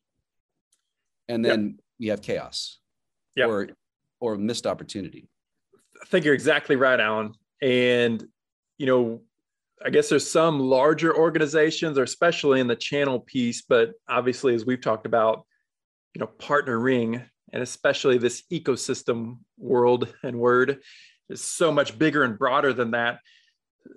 And 1.28 1.44
then 1.44 1.66
yep. 1.66 1.76
we 2.00 2.08
have 2.08 2.22
chaos 2.22 2.80
yep. 3.36 3.50
or, 3.50 3.70
or 4.20 4.38
missed 4.38 4.66
opportunity. 4.66 5.28
I 6.02 6.06
think 6.06 6.26
you're 6.26 6.34
exactly 6.34 6.76
right, 6.76 7.00
Alan. 7.00 7.34
And, 7.62 8.26
you 8.78 8.86
know, 8.86 9.22
I 9.86 9.90
guess 9.90 10.10
there's 10.10 10.30
some 10.30 10.60
larger 10.60 11.16
organizations, 11.16 11.98
or 11.98 12.04
especially 12.04 12.60
in 12.60 12.68
the 12.68 12.76
channel 12.76 13.20
piece, 13.20 13.62
but 13.62 13.92
obviously, 14.08 14.56
as 14.56 14.66
we've 14.66 14.82
talked 14.82 15.06
about, 15.06 15.46
you 16.16 16.20
know, 16.20 16.30
partnering 16.40 17.24
and 17.54 17.62
especially 17.62 18.18
this 18.18 18.44
ecosystem 18.52 19.38
world 19.58 20.14
and 20.24 20.40
word 20.40 20.80
is 21.30 21.42
so 21.42 21.72
much 21.72 21.98
bigger 21.98 22.24
and 22.24 22.38
broader 22.38 22.74
than 22.74 22.92
that. 22.92 23.20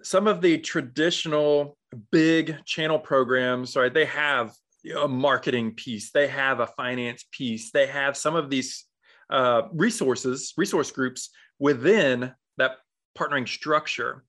Some 0.03 0.27
of 0.27 0.41
the 0.41 0.59
traditional 0.59 1.77
big 2.13 2.65
channel 2.65 2.99
programs, 2.99 3.77
right, 3.77 3.93
they 3.93 4.05
have 4.07 4.53
a 4.97 5.09
marketing 5.09 5.75
piece, 5.75 6.11
they 6.11 6.29
have 6.29 6.61
a 6.61 6.67
finance 6.67 7.25
piece, 7.33 7.71
they 7.71 7.87
have 7.87 8.17
some 8.17 8.35
of 8.35 8.51
these 8.51 8.87
uh, 9.31 9.63
resources, 9.73 10.55
resource 10.57 10.91
groups 10.91 11.31
within 11.59 12.33
that 12.57 12.73
partnering 13.19 13.49
structure. 13.49 14.25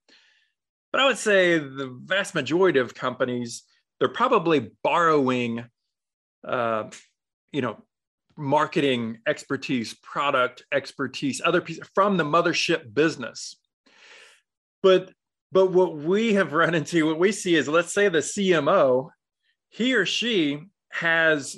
But 0.92 1.02
I 1.02 1.06
would 1.06 1.18
say 1.18 1.58
the 1.58 1.98
vast 2.04 2.36
majority 2.36 2.80
of 2.80 2.94
companies, 2.94 3.64
they're 4.00 4.10
probably 4.10 4.72
borrowing, 4.84 5.66
uh, 6.46 6.90
you 7.52 7.62
know, 7.62 7.84
marketing 8.42 9.20
expertise, 9.28 9.94
product 9.94 10.64
expertise, 10.74 11.42
other 11.44 11.62
pieces 11.62 11.88
from 11.94 12.18
the 12.18 12.24
mothership 12.24 12.94
business. 12.94 13.56
But 14.84 15.12
but 15.54 15.72
what 15.72 15.98
we 15.98 16.34
have 16.34 16.54
run 16.54 16.76
into, 16.76 17.06
what 17.06 17.20
we 17.20 17.32
see 17.32 17.56
is 17.56 17.68
let's 17.68 17.94
say 17.94 18.10
the 18.10 18.20
CMO, 18.20 19.10
he 19.70 19.94
or 19.94 20.06
she 20.06 20.60
has 20.90 21.56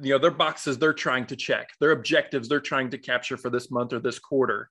you 0.00 0.10
know 0.10 0.18
their 0.18 0.30
boxes 0.30 0.78
they're 0.78 0.92
trying 0.92 1.26
to 1.26 1.36
check, 1.36 1.70
their 1.80 1.92
objectives 1.92 2.48
they're 2.48 2.60
trying 2.60 2.90
to 2.90 2.98
capture 2.98 3.36
for 3.36 3.50
this 3.50 3.70
month 3.70 3.92
or 3.92 4.00
this 4.00 4.18
quarter. 4.18 4.68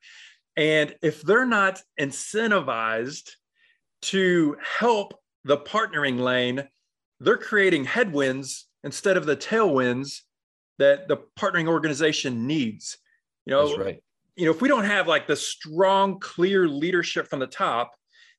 And 0.55 0.96
if 1.01 1.22
they're 1.24 1.46
not 1.46 1.82
incentivized 2.00 3.32
to 4.03 4.58
help 4.79 5.13
the 5.46 5.58
partnering 5.58 6.20
lane, 6.20 6.67
they're 7.20 7.38
creating 7.38 7.86
headwinds 7.86 8.67
instead 8.84 9.17
of 9.17 9.25
the 9.25 9.36
tailwinds 9.36 10.22
that 10.80 11.08
the 11.08 11.18
partnering 11.39 11.68
organization 11.68 12.48
needs. 12.48 12.98
You 13.46 13.51
know, 13.51 13.75
right. 13.75 14.01
You 14.36 14.46
know, 14.46 14.51
if 14.51 14.62
we 14.62 14.68
don't 14.68 14.86
have 14.86 15.08
like 15.08 15.27
the 15.27 15.36
strong, 15.36 16.20
clear 16.20 16.68
leadership 16.68 17.30
from 17.30 17.39
the 17.39 17.48
top, 17.48 17.94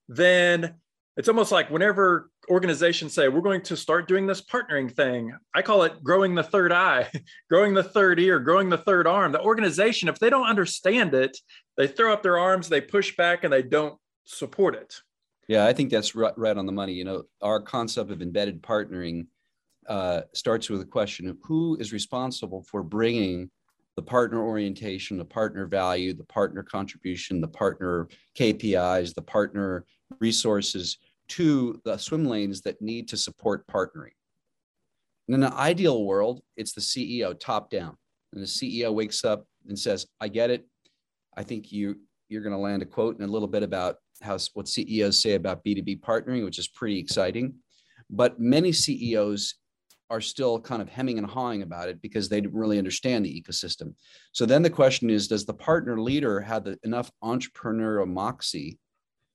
then 0.09 0.75
it's 1.17 1.29
almost 1.29 1.53
like 1.53 1.71
whenever 1.71 2.31
organizations 2.50 3.14
say 3.14 3.29
we're 3.29 3.41
going 3.41 3.62
to 3.62 3.76
start 3.76 4.09
doing 4.09 4.26
this 4.26 4.43
partnering 4.43 4.95
thing 4.95 5.33
i 5.55 5.62
call 5.62 5.83
it 5.83 6.03
growing 6.03 6.35
the 6.35 6.43
third 6.43 6.73
eye 6.73 7.09
growing 7.50 7.73
the 7.75 7.83
third 7.83 8.21
ear 8.21 8.38
growing 8.38 8.69
the 8.69 8.79
third 8.79 9.07
arm 9.07 9.33
the 9.33 9.41
organization 9.41 10.09
if 10.09 10.19
they 10.19 10.31
don't 10.31 10.47
understand 10.47 11.14
it 11.14 11.37
they 11.76 11.87
throw 11.87 12.12
up 12.12 12.23
their 12.23 12.38
arms 12.38 12.69
they 12.69 12.81
push 12.81 13.17
back 13.17 13.45
and 13.45 13.53
they 13.53 13.62
don't 13.62 13.99
support 14.25 14.75
it 14.75 14.95
yeah 15.49 15.64
i 15.64 15.73
think 15.73 15.91
that's 15.91 16.14
right, 16.14 16.37
right 16.37 16.57
on 16.57 16.67
the 16.67 16.73
money 16.73 16.93
you 16.93 17.05
know 17.05 17.23
our 17.41 17.61
concept 17.61 18.11
of 18.11 18.21
embedded 18.21 18.62
partnering 18.62 19.26
uh, 19.88 20.23
starts 20.33 20.71
with 20.71 20.81
a 20.81 20.87
question 20.87 21.29
of 21.29 21.38
who 21.43 21.76
is 21.81 21.93
responsible 21.93 22.62
for 22.71 22.83
bringing 22.83 23.50
the 23.97 24.03
partner 24.03 24.43
orientation, 24.43 25.17
the 25.17 25.25
partner 25.25 25.67
value, 25.67 26.12
the 26.12 26.25
partner 26.25 26.62
contribution, 26.62 27.41
the 27.41 27.49
partner 27.49 28.09
KPIs, 28.37 29.14
the 29.14 29.23
partner 29.23 29.85
resources 30.21 30.99
to 31.29 31.81
the 31.85 31.97
swim 31.97 32.25
lanes 32.25 32.61
that 32.62 32.81
need 32.83 33.09
to 33.09 33.17
support 33.17 33.67
partnering. 33.67 34.12
And 35.29 35.37
in 35.37 35.43
an 35.43 35.53
ideal 35.53 36.05
world, 36.05 36.43
it's 36.57 36.73
the 36.73 36.81
CEO 36.81 37.38
top 37.38 37.71
down. 37.71 37.97
And 38.33 38.43
the 38.43 38.47
CEO 38.47 38.93
wakes 38.93 39.25
up 39.25 39.47
and 39.69 39.79
says, 39.79 40.07
I 40.21 40.29
get 40.29 40.50
it. 40.50 40.67
I 41.37 41.43
think 41.43 41.73
you 41.73 41.97
you're 42.29 42.43
going 42.43 42.55
to 42.55 42.59
land 42.59 42.83
a 42.83 42.87
quote 42.87 43.19
in 43.19 43.25
a 43.25 43.31
little 43.31 43.49
bit 43.49 43.62
about 43.62 43.97
how 44.23 44.38
what 44.55 44.67
CEOs 44.67 45.21
say 45.21 45.35
about 45.35 45.64
B2B 45.64 46.00
partnering, 46.00 46.45
which 46.45 46.59
is 46.59 46.69
pretty 46.69 46.99
exciting. 46.99 47.55
But 48.11 48.41
many 48.41 48.73
CEOs 48.73 49.55
are 50.11 50.20
still 50.20 50.61
kind 50.61 50.82
of 50.82 50.88
hemming 50.88 51.18
and 51.18 51.26
hawing 51.26 51.62
about 51.62 51.88
it 51.88 52.00
because 52.02 52.28
they 52.28 52.40
don't 52.40 52.54
really 52.54 52.78
understand 52.78 53.25
the 53.25 53.42
ecosystem. 53.42 53.94
So 54.32 54.46
then 54.46 54.62
the 54.62 54.70
question 54.70 55.11
is 55.11 55.28
Does 55.28 55.44
the 55.44 55.54
partner 55.54 56.00
leader 56.00 56.40
have 56.40 56.64
the, 56.64 56.78
enough 56.84 57.11
entrepreneurial 57.23 58.06
moxie 58.06 58.78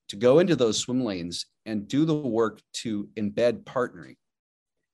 to 0.10 0.16
go 0.16 0.40
into 0.40 0.56
those 0.56 0.80
swim 0.80 1.04
lanes 1.04 1.46
and 1.66 1.88
do 1.88 2.06
the 2.06 2.16
work 2.16 2.62
to 2.74 3.10
embed 3.18 3.64
partnering? 3.64 4.16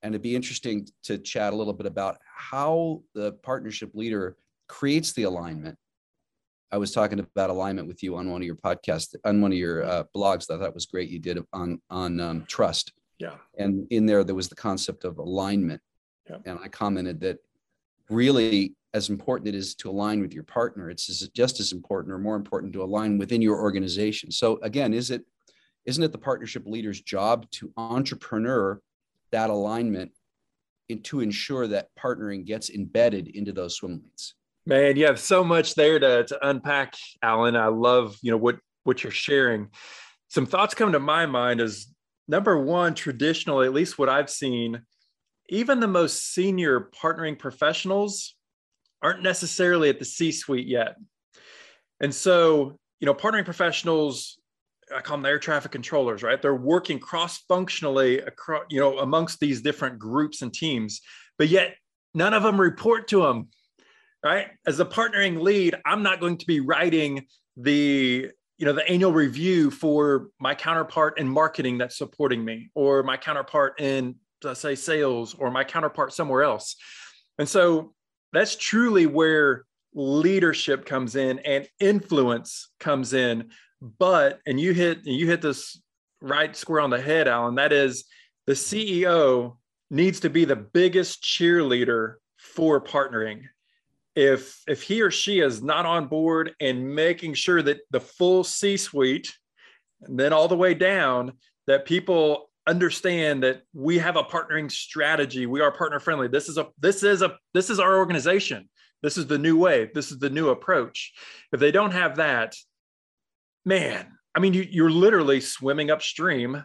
And 0.01 0.13
it'd 0.13 0.22
be 0.22 0.36
interesting 0.36 0.88
to 1.03 1.17
chat 1.17 1.53
a 1.53 1.55
little 1.55 1.74
bit 1.74 1.88
about 1.88 2.17
how 2.36 3.01
the 3.13 3.34
partnership 3.44 3.91
leader 3.94 4.38
creates 4.67 5.13
the 5.13 5.24
alignment. 5.24 5.77
I 6.72 6.77
was 6.77 6.91
talking 6.91 7.20
about 7.20 7.50
alignment 7.50 7.88
with 7.88 8.03
you 8.03 8.15
on 8.15 8.29
one 8.29 8.41
of 8.41 8.46
your 8.46 8.55
podcasts, 8.55 9.15
on 9.24 9.41
one 9.41 9.51
of 9.51 9.58
your 9.58 9.84
uh, 9.84 10.03
blogs 10.15 10.48
that 10.48 10.55
I 10.55 10.58
thought 10.63 10.74
was 10.74 10.86
great. 10.86 11.10
You 11.10 11.20
did 11.20 11.39
on 11.53 11.82
on 11.89 12.20
um, 12.20 12.46
trust 12.48 12.91
yeah. 13.19 13.36
And 13.57 13.88
in 13.91 14.05
there, 14.05 14.24
there 14.24 14.36
was 14.36 14.50
the 14.50 14.55
concept 14.55 15.05
of 15.05 15.17
alignment. 15.17 15.81
Yeah. 16.29 16.38
And 16.45 16.60
I 16.62 16.67
commented 16.67 17.19
that 17.22 17.38
really, 18.10 18.75
as 18.93 19.10
important 19.10 19.48
it 19.48 19.55
is 19.55 19.75
to 19.75 19.89
align 19.89 20.22
with 20.22 20.34
your 20.34 20.43
partner, 20.43 20.89
it's 20.89 21.07
just 21.29 21.60
as 21.60 21.72
important 21.72 22.13
or 22.13 22.17
more 22.17 22.36
important 22.36 22.74
to 22.74 22.84
align 22.84 23.17
within 23.17 23.41
your 23.41 23.60
organization. 23.60 24.31
So 24.31 24.60
again, 24.62 24.93
is 24.93 25.12
it 25.12 25.24
isn't 25.86 26.03
it 26.03 26.12
the 26.12 26.17
partnership 26.17 26.63
leader's 26.65 27.00
job 27.00 27.50
to 27.51 27.72
entrepreneur 27.77 28.81
that 29.31 29.51
alignment 29.51 30.12
and 30.89 31.03
to 31.03 31.19
ensure 31.19 31.67
that 31.67 31.89
partnering 31.95 32.43
gets 32.43 32.72
embedded 32.72 33.27
into 33.27 33.51
those 33.51 33.75
swim 33.75 34.01
lanes? 34.01 34.34
Man, 34.65 34.95
you 34.95 35.05
have 35.05 35.19
so 35.19 35.43
much 35.43 35.75
there 35.75 36.00
to, 36.00 36.24
to 36.24 36.50
unpack, 36.50 36.95
Alan. 37.22 37.55
I 37.55 37.67
love, 37.67 38.17
you 38.24 38.31
know, 38.31 38.38
what 38.38 38.57
what 38.84 39.03
you're 39.03 39.12
sharing. 39.12 39.69
Some 40.29 40.48
thoughts 40.48 40.74
come 40.74 40.91
to 40.93 41.00
my 41.00 41.27
mind 41.27 41.62
as 41.62 41.88
number 42.27 42.58
one, 42.58 42.94
traditionally, 42.94 43.67
at 43.67 43.74
least 43.74 43.98
what 43.98 44.10
I've 44.10 44.29
seen, 44.29 44.82
even 45.50 45.79
the 45.79 45.88
most 45.88 46.34
senior 46.34 46.89
partnering 47.01 47.38
professionals 47.38 48.36
aren't 49.01 49.22
necessarily 49.22 49.89
at 49.89 50.00
the 50.00 50.05
C 50.05 50.32
suite 50.32 50.67
yet. 50.67 50.96
And 52.00 52.13
so, 52.13 52.77
you 53.00 53.05
know, 53.05 53.13
partnering 53.13 53.46
professionals, 53.46 54.39
I 54.96 55.01
call 55.01 55.17
them 55.17 55.25
air 55.25 55.39
traffic 55.39 55.72
controllers, 55.72 56.24
right? 56.24 56.41
They're 56.41 56.55
working 56.55 57.00
cross 57.00 57.39
functionally 57.48 58.20
across, 58.20 58.63
you 58.70 58.79
know, 58.79 59.00
amongst 59.00 59.39
these 59.39 59.62
different 59.62 60.00
groups 60.00 60.41
and 60.41 60.53
teams, 60.53 61.01
but 61.38 61.50
yet 61.50 61.75
none 62.13 62.34
of 62.34 62.44
them 62.44 62.60
report 62.60 63.08
to 63.10 63.22
them, 63.22 63.50
right? 64.24 64.48
As 64.65 64.79
a 64.79 64.86
partnering 64.86 65.41
lead, 65.41 65.75
I'm 65.86 66.03
not 66.03 66.20
going 66.20 66.38
to 66.38 66.46
be 66.46 66.60
writing 66.60 67.27
the 67.58 68.32
you 68.58 68.66
know 68.66 68.74
the 68.74 68.88
annual 68.88 69.12
review 69.12 69.70
for 69.70 70.30
my 70.40 70.56
counterpart 70.56 71.20
in 71.20 71.28
marketing 71.28 71.78
that's 71.78 71.98
supporting 71.98 72.44
me 72.44 72.70
or 72.74 73.04
my 73.04 73.18
counterpart 73.18 73.80
in 73.82 74.16
let's 74.44 74.60
say 74.60 74.76
sales 74.76 75.34
or 75.34 75.50
my 75.50 75.64
counterpart 75.64 76.14
somewhere 76.14 76.44
else. 76.44 76.76
And 77.40 77.50
so 77.50 77.94
that's 78.32 78.56
truly 78.56 79.08
where 79.08 79.66
leadership 79.94 80.86
comes 80.86 81.16
in 81.16 81.40
and 81.40 81.68
influence 81.80 82.70
comes 82.80 83.14
in. 83.14 83.50
But 83.82 84.40
and 84.46 84.60
you 84.60 84.74
hit 84.74 85.00
and 85.06 85.16
you 85.16 85.28
hit 85.28 85.42
this 85.42 85.82
right 86.22 86.56
square 86.56 86.82
on 86.82 86.90
the 86.90 87.02
head 87.02 87.28
alan 87.28 87.56
that 87.56 87.72
is 87.72 88.06
the 88.48 88.54
ceo 88.54 89.58
needs 89.92 90.22
to 90.22 90.30
be 90.30 90.46
the 90.46 90.56
biggest 90.56 91.22
cheerleader 91.22 92.16
for 92.38 92.82
partnering 92.82 93.42
if 94.15 94.62
if 94.67 94.81
he 94.81 95.01
or 95.01 95.12
she 95.12 95.39
is 95.39 95.62
not 95.62 95.86
on 95.86 96.07
board 96.07 96.53
and 96.60 96.95
making 96.95 97.34
sure 97.34 97.62
that 97.62 97.79
the 97.91 98.00
full 98.00 98.43
C 98.43 98.77
suite 98.77 99.34
and 100.01 100.19
then 100.19 100.34
all 100.34 100.48
the 100.48 100.57
way 100.57 100.74
down 100.74 101.34
that 101.67 101.86
people 101.86 102.50
understand 102.67 103.43
that 103.43 103.62
we 103.74 103.98
have 103.98 104.15
a 104.15 104.24
partnering 104.24 104.72
strategy. 104.72 105.45
We 105.45 105.62
are 105.62 105.72
partner 105.72 106.00
friendly. 106.00 106.27
This 106.27 106.50
is 106.50 106.57
a 106.57 106.67
this 106.79 107.03
is 107.03 107.22
a 107.22 107.38
this 107.53 107.69
is 107.69 107.79
our 107.79 107.98
organization. 107.98 108.69
This 109.03 109.17
is 109.17 109.27
the 109.27 109.38
new 109.38 109.57
way. 109.57 109.91
This 109.93 110.12
is 110.12 110.19
the 110.19 110.29
new 110.29 110.50
approach. 110.50 111.13
If 111.51 111.60
they 111.60 111.72
don't 111.72 111.91
have 111.91 112.17
that 112.17 112.55
man 113.67 114.05
i 114.36 114.39
mean 114.39 114.53
you, 114.53 114.63
you're 114.69 114.91
literally 114.91 115.41
swimming 115.41 115.89
upstream 115.89 116.63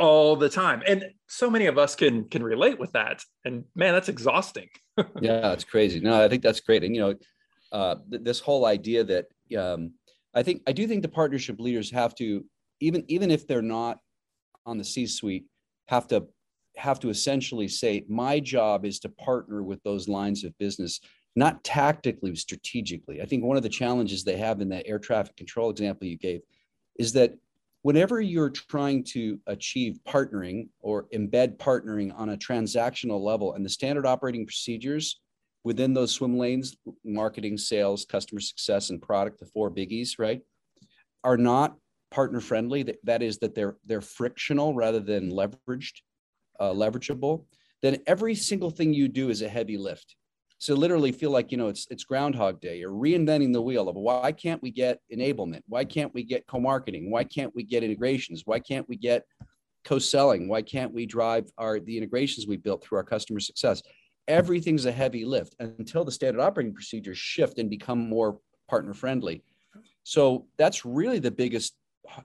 all 0.00 0.34
the 0.34 0.48
time. 0.48 0.82
And 0.86 1.04
so 1.30 1.48
many 1.48 1.66
of 1.66 1.78
us 1.78 1.94
can 1.94 2.24
can 2.24 2.42
relate 2.42 2.78
with 2.78 2.92
that. 2.92 3.22
And 3.44 3.64
man 3.74 3.94
that's 3.94 4.08
exhausting. 4.08 4.68
Yeah 5.20 5.52
it's 5.52 5.64
crazy. 5.64 6.00
No 6.00 6.22
i 6.22 6.28
think 6.28 6.42
that's 6.42 6.60
great. 6.60 6.84
And 6.84 6.94
you 6.94 7.00
know 7.02 7.14
uh, 7.72 7.94
th- 8.10 8.22
this 8.24 8.40
whole 8.40 8.66
idea 8.66 9.04
that 9.04 9.26
um, 9.56 9.92
i 10.34 10.42
think 10.42 10.62
i 10.66 10.72
do 10.72 10.86
think 10.86 11.02
the 11.02 11.08
partnership 11.08 11.60
leaders 11.60 11.90
have 11.90 12.14
to 12.16 12.44
even 12.80 13.04
even 13.08 13.30
if 13.30 13.46
they're 13.46 13.62
not 13.62 13.98
on 14.66 14.76
the 14.76 14.84
c 14.84 15.06
suite 15.06 15.44
have 15.86 16.06
to 16.08 16.26
have 16.76 16.98
to 17.00 17.10
essentially 17.10 17.68
say 17.68 18.04
my 18.08 18.40
job 18.40 18.84
is 18.84 18.98
to 19.00 19.08
partner 19.08 19.62
with 19.62 19.80
those 19.84 20.08
lines 20.08 20.44
of 20.44 20.56
business 20.58 21.00
not 21.36 21.62
tactically, 21.62 22.34
strategically. 22.34 23.22
I 23.22 23.24
think 23.24 23.44
one 23.44 23.56
of 23.56 23.62
the 23.62 23.68
challenges 23.68 24.24
they 24.24 24.36
have 24.36 24.60
in 24.60 24.68
that 24.70 24.86
air 24.86 24.98
traffic 24.98 25.36
control 25.36 25.70
example 25.70 26.08
you 26.08 26.18
gave 26.18 26.40
is 26.98 27.12
that 27.12 27.34
whenever 27.82 28.20
you're 28.20 28.50
trying 28.50 29.02
to 29.02 29.38
achieve 29.46 29.98
partnering 30.06 30.68
or 30.80 31.06
embed 31.14 31.56
partnering 31.56 32.12
on 32.18 32.30
a 32.30 32.36
transactional 32.36 33.20
level 33.20 33.54
and 33.54 33.64
the 33.64 33.70
standard 33.70 34.06
operating 34.06 34.46
procedures 34.46 35.20
within 35.64 35.94
those 35.94 36.12
swim 36.12 36.38
lanes 36.38 36.76
marketing 37.04 37.56
sales 37.56 38.04
customer 38.04 38.40
success 38.40 38.90
and 38.90 39.00
product 39.02 39.38
the 39.38 39.46
four 39.46 39.70
biggies 39.70 40.18
right 40.18 40.40
are 41.24 41.36
not 41.36 41.76
partner 42.10 42.40
friendly 42.40 42.82
that, 42.82 42.96
that 43.04 43.22
is 43.22 43.38
that 43.38 43.54
they're 43.54 43.76
they're 43.86 44.00
frictional 44.00 44.74
rather 44.74 45.00
than 45.00 45.30
leveraged 45.30 46.00
uh, 46.58 46.70
leverageable 46.70 47.44
then 47.82 47.98
every 48.06 48.34
single 48.34 48.70
thing 48.70 48.92
you 48.92 49.08
do 49.08 49.30
is 49.30 49.42
a 49.42 49.48
heavy 49.48 49.76
lift 49.76 50.16
so 50.60 50.74
literally 50.74 51.10
feel 51.10 51.30
like 51.30 51.50
you 51.50 51.58
know 51.58 51.68
it's 51.68 51.88
it's 51.90 52.04
groundhog 52.04 52.60
day. 52.60 52.78
You're 52.78 52.92
reinventing 52.92 53.52
the 53.52 53.62
wheel 53.62 53.88
of 53.88 53.96
why 53.96 54.30
can't 54.30 54.62
we 54.62 54.70
get 54.70 55.00
enablement? 55.12 55.62
Why 55.66 55.84
can't 55.84 56.14
we 56.14 56.22
get 56.22 56.46
co-marketing? 56.46 57.10
Why 57.10 57.24
can't 57.24 57.52
we 57.54 57.64
get 57.64 57.82
integrations? 57.82 58.42
Why 58.44 58.60
can't 58.60 58.88
we 58.88 58.96
get 58.96 59.24
co-selling? 59.84 60.48
Why 60.48 60.62
can't 60.62 60.94
we 60.94 61.06
drive 61.06 61.50
our 61.58 61.80
the 61.80 61.96
integrations 61.96 62.46
we 62.46 62.56
built 62.56 62.84
through 62.84 62.98
our 62.98 63.04
customer 63.04 63.40
success? 63.40 63.82
Everything's 64.28 64.84
a 64.84 64.92
heavy 64.92 65.24
lift 65.24 65.56
until 65.58 66.04
the 66.04 66.12
standard 66.12 66.40
operating 66.40 66.74
procedures 66.74 67.18
shift 67.18 67.58
and 67.58 67.68
become 67.68 67.98
more 67.98 68.38
partner 68.68 68.94
friendly 68.94 69.42
so 70.02 70.46
that's 70.58 70.84
really 70.84 71.18
the 71.18 71.30
biggest 71.30 71.74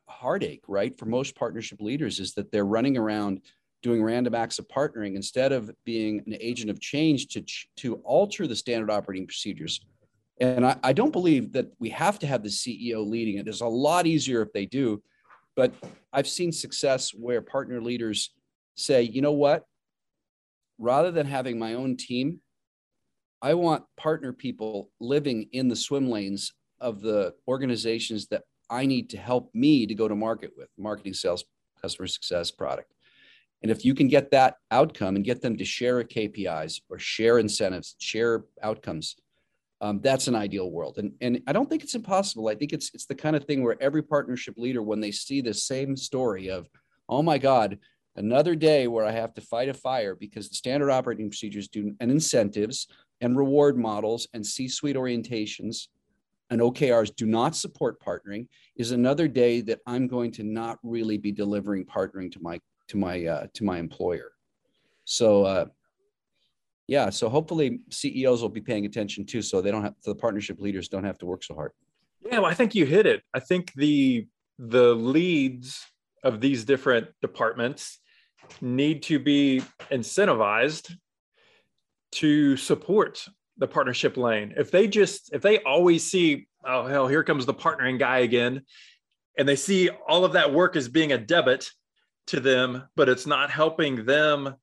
heartache 0.08 0.64
right 0.68 0.98
for 0.98 1.06
most 1.06 1.36
partnership 1.36 1.80
leaders 1.82 2.20
is 2.20 2.34
that 2.34 2.52
they're 2.52 2.66
running 2.66 2.98
around 2.98 3.42
doing 3.86 4.02
random 4.02 4.34
acts 4.34 4.58
of 4.58 4.68
partnering 4.68 5.16
instead 5.16 5.52
of 5.52 5.70
being 5.86 6.20
an 6.26 6.36
agent 6.40 6.72
of 6.72 6.82
change 6.82 7.28
to, 7.28 7.44
to 7.78 7.98
alter 8.04 8.48
the 8.48 8.56
standard 8.56 8.90
operating 8.90 9.28
procedures. 9.28 9.80
And 10.42 10.66
I, 10.66 10.76
I 10.84 10.92
don't 10.92 11.12
believe 11.12 11.54
that 11.54 11.68
we 11.78 11.90
have 11.90 12.18
to 12.20 12.28
have 12.28 12.42
the 12.42 12.50
CEO 12.50 13.08
leading 13.08 13.38
it. 13.38 13.48
It's 13.48 13.62
a 13.62 13.68
lot 13.68 14.08
easier 14.08 14.42
if 14.42 14.52
they 14.54 14.66
do. 14.66 15.04
But 15.56 15.72
I've 16.12 16.28
seen 16.28 16.52
success 16.52 17.12
where 17.12 17.44
partner 17.44 17.80
leaders 17.80 18.32
say, 18.74 19.04
you 19.04 19.22
know 19.22 19.34
what? 19.34 19.66
Rather 20.80 21.12
than 21.12 21.28
having 21.28 21.60
my 21.60 21.76
own 21.76 21.96
team, 21.96 22.42
I 23.40 23.54
want 23.54 23.84
partner 23.98 24.34
people 24.34 24.90
living 25.00 25.48
in 25.52 25.68
the 25.68 25.76
swim 25.76 26.10
lanes 26.10 26.54
of 26.82 27.02
the 27.02 27.36
organizations 27.48 28.26
that 28.30 28.46
I 28.68 28.88
need 28.88 29.12
to 29.12 29.18
help 29.18 29.54
me 29.54 29.86
to 29.86 29.94
go 29.94 30.08
to 30.08 30.16
market 30.16 30.54
with 30.58 30.70
marketing, 30.76 31.14
sales, 31.14 31.44
customer 31.80 32.08
success, 32.08 32.50
product. 32.50 32.95
And 33.62 33.72
if 33.72 33.84
you 33.84 33.96
can 33.96 34.08
get 34.08 34.32
that 34.32 34.58
outcome 34.72 35.16
and 35.16 35.26
get 35.26 35.42
them 35.42 35.58
to 35.58 35.66
share 35.66 36.04
KPIs 36.04 36.82
or 36.90 37.00
share 37.00 37.40
incentives, 37.40 37.96
share 38.00 38.46
outcomes, 38.62 39.16
um, 39.82 40.00
that's 40.02 40.28
an 40.28 40.36
ideal 40.36 40.72
world. 40.72 40.98
And, 40.98 41.14
and 41.22 41.42
I 41.48 41.54
don't 41.54 41.70
think 41.70 41.84
it's 41.84 41.96
impossible. 41.96 42.48
I 42.48 42.56
think 42.56 42.74
it's, 42.74 42.92
it's 42.94 43.06
the 43.06 43.16
kind 43.16 43.36
of 43.36 43.46
thing 43.46 43.64
where 43.64 43.82
every 43.82 44.04
partnership 44.04 44.56
leader, 44.58 44.82
when 44.82 45.00
they 45.00 45.12
see 45.12 45.42
the 45.42 45.54
same 45.54 45.96
story 45.98 46.50
of, 46.50 46.68
oh 47.10 47.22
my 47.22 47.38
God, 47.38 47.80
another 48.16 48.56
day 48.56 48.88
where 48.88 49.06
I 49.06 49.12
have 49.12 49.34
to 49.34 49.42
fight 49.42 49.70
a 49.70 49.74
fire 49.74 50.16
because 50.16 50.50
the 50.50 50.56
standard 50.56 50.92
operating 50.92 51.30
procedures 51.30 51.68
do 51.68 51.94
and 52.00 52.12
incentives 52.12 52.88
and 53.22 53.38
reward 53.38 53.78
models 53.78 54.28
and 54.34 54.46
C-suite 54.46 54.96
orientations 54.96 55.88
and 56.50 56.62
OKRs 56.62 57.16
do 57.16 57.26
not 57.26 57.56
support 57.56 58.02
partnering 58.02 58.48
is 58.76 58.92
another 58.92 59.28
day 59.28 59.62
that 59.62 59.80
I'm 59.88 60.08
going 60.08 60.32
to 60.34 60.44
not 60.44 60.78
really 60.84 61.18
be 61.18 61.32
delivering 61.32 61.86
partnering 61.86 62.32
to 62.34 62.40
my 62.42 62.60
to 62.90 62.98
my 62.98 63.26
uh, 63.26 63.48
to 63.54 63.64
my 63.64 63.78
employer. 63.78 64.32
So 65.06 65.44
uh, 65.44 65.66
yeah, 66.88 67.10
so 67.10 67.30
hopefully 67.30 67.80
CEOs 67.90 68.42
will 68.42 68.50
be 68.50 68.62
paying 68.62 68.86
attention 68.86 69.26
too, 69.26 69.42
so 69.42 69.62
they 69.62 69.72
don't 69.72 69.84
have 69.84 69.96
so 70.00 70.12
the 70.12 70.20
partnership 70.20 70.60
leaders 70.60 70.88
don't 70.88 71.04
have 71.04 71.18
to 71.20 71.26
work 71.26 71.44
so 71.44 71.56
hard. 71.56 71.72
Yeah, 72.26 72.40
well, 72.40 72.52
I 72.52 72.54
think 72.54 72.76
you 72.76 72.86
hit 72.86 73.06
it. 73.06 73.24
I 73.34 73.40
think 73.40 73.74
the 73.74 74.28
the 74.60 74.96
leads 74.96 75.84
of 76.24 76.42
these 76.42 76.64
different 76.64 77.08
departments 77.22 78.00
need 78.62 79.04
to 79.04 79.20
be 79.20 79.64
incentivized 79.92 80.96
to 82.14 82.56
support 82.58 83.28
the 83.58 83.68
partnership 83.68 84.18
lane. 84.18 84.54
If 84.58 84.72
they 84.72 84.88
just 84.88 85.34
if 85.34 85.42
they 85.42 85.60
always 85.60 86.10
see, 86.10 86.48
oh 86.66 86.86
hell, 86.86 87.08
here 87.08 87.24
comes 87.24 87.46
the 87.46 87.54
partnering 87.54 88.00
guy 88.00 88.20
again, 88.20 88.62
and 89.38 89.48
they 89.48 89.56
see 89.56 89.90
all 90.08 90.26
of 90.26 90.34
that 90.34 90.54
work 90.54 90.76
as 90.76 90.88
being 90.88 91.12
a 91.12 91.18
debit, 91.18 91.70
to 92.28 92.40
them, 92.40 92.84
but 92.96 93.10
it's 93.10 93.28
not 93.28 93.52
helping 93.52 94.06
them 94.06 94.56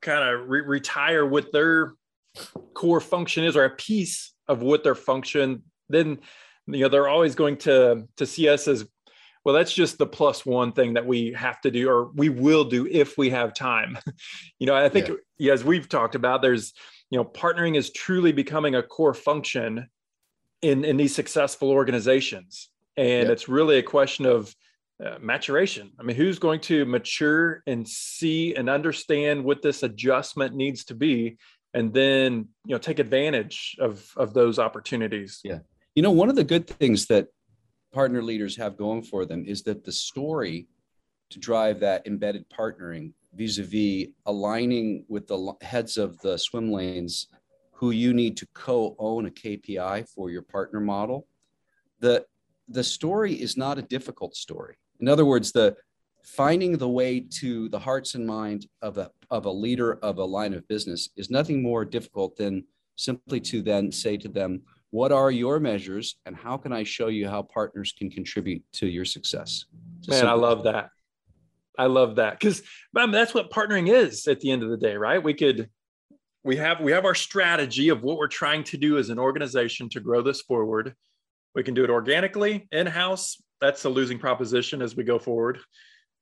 kind 0.00 0.28
of 0.28 0.48
re- 0.48 0.60
retire 0.60 1.24
what 1.26 1.52
their 1.52 1.94
core 2.74 3.00
function 3.00 3.44
is 3.44 3.56
or 3.56 3.64
a 3.64 3.70
piece 3.70 4.32
of 4.48 4.62
what 4.62 4.84
their 4.84 4.94
function, 4.94 5.62
then 5.88 6.18
you 6.66 6.80
know 6.80 6.88
they're 6.88 7.08
always 7.08 7.34
going 7.34 7.56
to 7.56 8.06
to 8.16 8.26
see 8.26 8.48
us 8.48 8.68
as 8.68 8.86
well 9.44 9.54
that's 9.54 9.72
just 9.72 9.98
the 9.98 10.06
plus 10.06 10.46
one 10.46 10.72
thing 10.72 10.94
that 10.94 11.04
we 11.04 11.32
have 11.32 11.60
to 11.60 11.70
do 11.72 11.88
or 11.88 12.10
we 12.14 12.28
will 12.28 12.64
do 12.64 12.86
if 12.86 13.18
we 13.18 13.30
have 13.30 13.54
time. 13.54 13.98
You 14.58 14.66
know 14.66 14.76
i 14.76 14.88
think 14.88 15.10
yeah. 15.38 15.52
As 15.52 15.64
we've 15.64 15.88
talked 15.88 16.14
about 16.14 16.40
there's 16.40 16.72
you 17.10 17.18
know 17.18 17.24
partnering 17.24 17.76
is 17.76 17.90
truly 17.90 18.30
becoming 18.30 18.76
a 18.76 18.82
core 18.82 19.14
function 19.14 19.88
in 20.62 20.84
in 20.84 20.96
these 20.96 21.14
successful 21.14 21.70
organizations. 21.70 22.68
And 22.96 23.30
it's 23.30 23.48
really 23.48 23.78
a 23.78 23.82
question 23.82 24.26
of 24.26 24.54
uh, 25.04 25.18
maturation. 25.20 25.90
I 25.98 26.02
mean, 26.02 26.16
who's 26.16 26.38
going 26.38 26.60
to 26.60 26.84
mature 26.84 27.62
and 27.66 27.88
see 27.88 28.54
and 28.54 28.70
understand 28.70 29.42
what 29.42 29.62
this 29.62 29.82
adjustment 29.82 30.54
needs 30.54 30.84
to 30.86 30.94
be, 30.94 31.38
and 31.74 31.92
then 31.92 32.48
you 32.66 32.74
know 32.74 32.78
take 32.78 32.98
advantage 32.98 33.76
of 33.80 34.04
of 34.16 34.34
those 34.34 34.58
opportunities. 34.58 35.40
Yeah, 35.42 35.60
you 35.94 36.02
know, 36.02 36.10
one 36.10 36.28
of 36.28 36.36
the 36.36 36.44
good 36.44 36.66
things 36.66 37.06
that 37.06 37.28
partner 37.92 38.22
leaders 38.22 38.56
have 38.56 38.76
going 38.76 39.02
for 39.02 39.24
them 39.26 39.44
is 39.46 39.62
that 39.64 39.84
the 39.84 39.92
story 39.92 40.66
to 41.30 41.38
drive 41.38 41.80
that 41.80 42.06
embedded 42.06 42.44
partnering 42.50 43.12
vis-a-vis 43.34 44.08
aligning 44.26 45.04
with 45.08 45.26
the 45.26 45.52
heads 45.62 45.96
of 45.96 46.18
the 46.20 46.38
swim 46.38 46.70
lanes 46.70 47.28
who 47.72 47.90
you 47.90 48.14
need 48.14 48.36
to 48.36 48.46
co-own 48.54 49.26
a 49.26 49.30
KPI 49.30 50.08
for 50.08 50.30
your 50.30 50.42
partner 50.42 50.80
model. 50.80 51.26
The 52.00 52.24
the 52.68 52.84
story 52.84 53.34
is 53.34 53.56
not 53.56 53.78
a 53.78 53.82
difficult 53.82 54.34
story. 54.36 54.76
In 55.00 55.08
other 55.08 55.24
words, 55.24 55.52
the 55.52 55.76
finding 56.24 56.78
the 56.78 56.88
way 56.88 57.20
to 57.20 57.68
the 57.68 57.78
hearts 57.78 58.14
and 58.14 58.26
mind 58.26 58.66
of 58.80 58.98
a, 58.98 59.10
of 59.30 59.44
a 59.46 59.50
leader 59.50 59.94
of 60.02 60.18
a 60.18 60.24
line 60.24 60.54
of 60.54 60.66
business 60.68 61.08
is 61.16 61.30
nothing 61.30 61.62
more 61.62 61.84
difficult 61.84 62.36
than 62.36 62.64
simply 62.96 63.40
to 63.40 63.62
then 63.62 63.90
say 63.90 64.16
to 64.16 64.28
them, 64.28 64.62
what 64.90 65.10
are 65.10 65.30
your 65.30 65.58
measures 65.58 66.16
and 66.26 66.36
how 66.36 66.56
can 66.56 66.72
I 66.72 66.84
show 66.84 67.08
you 67.08 67.28
how 67.28 67.42
partners 67.42 67.94
can 67.96 68.10
contribute 68.10 68.62
to 68.74 68.86
your 68.86 69.04
success? 69.04 69.64
Man, 70.06 70.26
I 70.26 70.34
love 70.34 70.64
that. 70.64 70.90
I 71.78 71.86
love 71.86 72.16
that 72.16 72.38
because 72.38 72.62
that's 72.92 73.32
what 73.32 73.50
partnering 73.50 73.88
is 73.88 74.28
at 74.28 74.40
the 74.40 74.50
end 74.50 74.62
of 74.62 74.70
the 74.70 74.76
day, 74.76 74.94
right? 74.96 75.22
We 75.22 75.32
could 75.34 75.70
we 76.44 76.56
have 76.56 76.80
we 76.80 76.92
have 76.92 77.04
our 77.04 77.14
strategy 77.14 77.88
of 77.88 78.02
what 78.02 78.18
we're 78.18 78.28
trying 78.28 78.64
to 78.64 78.76
do 78.76 78.98
as 78.98 79.08
an 79.08 79.18
organization 79.18 79.88
to 79.90 80.00
grow 80.00 80.22
this 80.22 80.42
forward. 80.42 80.94
We 81.54 81.62
can 81.62 81.74
do 81.74 81.84
it 81.84 81.90
organically, 81.90 82.68
in-house, 82.72 83.42
that's 83.62 83.84
a 83.84 83.88
losing 83.88 84.18
proposition 84.18 84.82
as 84.82 84.96
we 84.96 85.04
go 85.04 85.18
forward. 85.18 85.60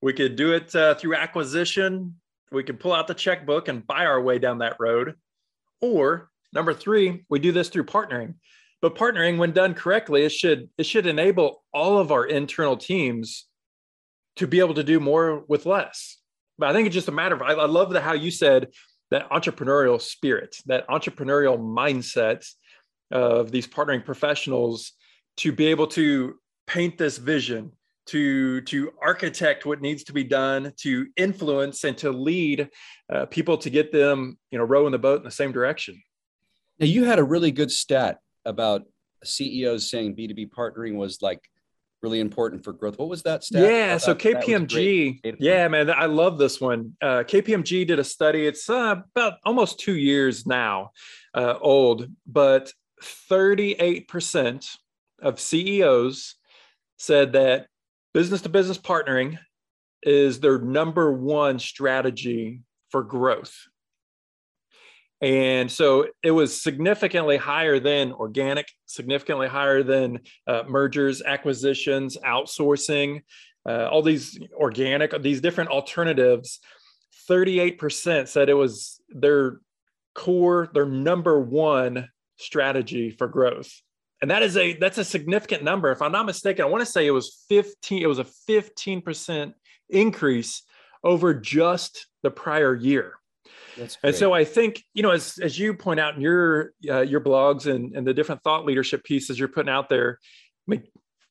We 0.03 0.13
could 0.13 0.37
do 0.37 0.53
it 0.53 0.75
uh, 0.77 0.95
through 0.95 1.17
acquisition. 1.17 2.17
We 2.53 2.63
could 2.63 2.79
pull 2.79 2.93
out 2.93 3.07
the 3.07 3.15
checkbook 3.15 3.69
and 3.69 3.87
buy 3.87 4.05
our 4.05 4.21
way 4.21 4.39
down 4.39 4.59
that 4.59 4.77
road. 4.79 5.15
Or 5.81 6.31
number 6.53 6.75
three, 6.75 7.25
we 7.31 7.39
do 7.39 7.51
this 7.51 7.71
through 7.71 7.85
partnering. 7.85 8.35
But 8.83 8.95
partnering, 8.95 9.39
when 9.39 9.53
done 9.53 9.75
correctly, 9.75 10.25
it 10.25 10.33
should 10.33 10.69
it 10.79 10.85
should 10.85 11.07
enable 11.07 11.63
all 11.73 11.99
of 11.99 12.13
our 12.13 12.25
internal 12.27 12.77
teams 12.77 13.47
to 14.37 14.47
be 14.47 14.61
able 14.61 14.75
to 14.75 14.85
do 14.85 15.01
more 15.01 15.45
with 15.49 15.67
less. 15.67 16.19
But 16.59 16.71
I 16.71 16.73
think 16.73 16.87
it's 16.87 16.95
just 16.95 17.09
a 17.09 17.13
matter 17.13 17.35
of 17.35 17.43
I, 17.43 17.53
I 17.53 17.67
love 17.67 17.91
the 17.91 18.01
how 18.01 18.13
you 18.13 18.31
said 18.31 18.69
that 19.11 19.29
entrepreneurial 19.31 20.01
spirit, 20.01 20.57
that 20.67 20.89
entrepreneurial 20.89 21.59
mindset 21.59 22.47
of 23.11 23.51
these 23.51 23.67
partnering 23.67 24.05
professionals 24.05 24.93
to 25.41 25.53
be 25.53 25.67
able 25.67 25.87
to 25.87 26.35
paint 26.67 26.99
this 26.99 27.17
vision 27.17 27.73
to 28.07 28.61
to 28.63 28.93
architect 29.01 29.65
what 29.65 29.81
needs 29.81 30.05
to 30.05 30.13
be 30.13 30.25
done 30.25 30.73
to 30.77 31.07
influence 31.17 31.85
and 31.85 31.97
to 31.97 32.11
lead 32.11 32.69
uh, 33.13 33.27
people 33.27 33.57
to 33.57 33.71
get 33.71 33.91
them 33.91 34.39
you 34.51 34.59
know 34.59 34.65
rowing 34.65 34.93
the 34.93 34.99
boat 34.99 35.19
in 35.19 35.25
the 35.25 35.31
same 35.31 35.53
direction. 35.53 36.01
Now 36.79 36.87
you 36.87 37.05
had 37.05 37.19
a 37.19 37.25
really 37.25 37.53
good 37.53 37.71
stat 37.71 38.19
about 38.45 38.83
ceos 39.25 39.91
saying 39.91 40.17
b2b 40.17 40.51
partnering 40.51 40.97
was 40.97 41.21
like 41.23 41.41
really 42.03 42.21
important 42.21 42.65
for 42.65 42.73
growth. 42.73 42.99
What 42.99 43.09
was 43.09 43.23
that 43.23 43.45
stat? 43.45 43.63
Yeah 43.63 43.97
so 43.97 44.15
kpmg 44.15 45.37
yeah 45.39 45.69
man 45.69 45.91
i 45.91 46.07
love 46.07 46.37
this 46.39 46.61
one. 46.61 46.97
Uh, 47.01 47.23
kpmg 47.25 47.87
did 47.87 47.99
a 47.99 48.05
study. 48.05 48.47
It's 48.47 48.69
uh, 48.69 48.97
about 49.15 49.35
almost 49.45 49.81
two 49.81 49.97
years 49.97 50.47
now 50.47 50.91
uh, 51.35 51.55
old 51.61 52.09
but 52.27 52.73
38% 53.31 54.77
of 55.23 55.41
ceos 55.41 56.37
said 56.99 57.33
that 57.33 57.67
business 58.13 58.43
to 58.43 58.49
business 58.49 58.79
partnering 58.79 59.39
is 60.03 60.41
their 60.41 60.59
number 60.59 61.13
one 61.13 61.59
strategy 61.59 62.61
for 62.91 63.03
growth. 63.03 63.55
And 65.23 65.71
so 65.71 66.07
it 66.23 66.31
was 66.31 66.61
significantly 66.61 67.37
higher 67.37 67.79
than 67.79 68.13
organic, 68.13 68.69
significantly 68.87 69.49
higher 69.49 69.83
than 69.83 70.21
uh, 70.47 70.63
mergers, 70.67 71.21
acquisitions, 71.21 72.17
outsourcing, 72.25 73.23
uh, 73.69 73.89
all 73.89 74.03
these 74.03 74.39
organic, 74.55 75.21
these 75.23 75.43
different 75.43 75.71
alternatives. 75.71 76.61
38% 77.29 78.29
said 78.29 78.49
it 78.49 78.55
was 78.55 79.01
their 79.11 79.61
core, 80.15 80.71
their 80.73 80.87
number 80.87 81.39
one 81.39 82.09
strategy 82.37 83.11
for 83.11 83.29
growth. 83.29 83.71
And 84.23 84.31
that 84.31 84.43
is 84.43 84.57
a 84.57 84.75
that's 84.75 84.99
a 84.99 85.05
significant 85.05 85.65
number. 85.65 85.91
If 85.91 86.03
I'm 86.03 86.13
not 86.13 86.27
mistaken, 86.27 86.65
I 86.65 86.69
want 86.69 86.85
to 86.85 86.91
say 86.91 87.07
it 87.07 87.11
was 87.11 87.45
15, 87.49 88.03
it 88.03 88.07
was 88.07 88.19
a 88.19 88.27
15% 88.49 89.55
increase 89.89 90.63
over 91.03 91.35
just 91.35 92.07
the 92.23 92.31
prior 92.31 92.75
year. 92.75 93.15
And 94.03 94.15
so 94.15 94.33
I 94.35 94.45
think, 94.45 94.83
you 94.93 95.03
know, 95.03 95.11
as, 95.11 95.39
as 95.39 95.59
you 95.59 95.75
point 95.75 96.01
out 96.01 96.15
in 96.17 96.21
your 96.21 96.73
uh, 96.89 97.01
your 97.01 97.21
blogs 97.21 97.67
and, 97.67 97.97
and 97.97 98.07
the 98.07 98.13
different 98.13 98.43
thought 98.43 98.67
leadership 98.67 99.05
pieces 99.05 99.39
you're 99.39 99.49
putting 99.49 99.71
out 99.71 99.89
there, 99.89 100.19
I 100.21 100.71
mean, 100.71 100.83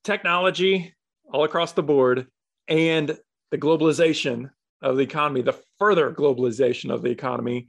technology 0.04 0.96
all 1.32 1.44
across 1.44 1.74
the 1.74 1.84
board 1.84 2.28
and 2.68 3.18
the 3.52 3.58
globalization 3.58 4.50
of 4.82 4.98
the 4.98 5.04
economy, 5.04 5.42
the 5.42 5.60
further 5.78 6.12
globalization 6.12 6.92
of 6.92 7.04
the 7.04 7.10
economy 7.10 7.68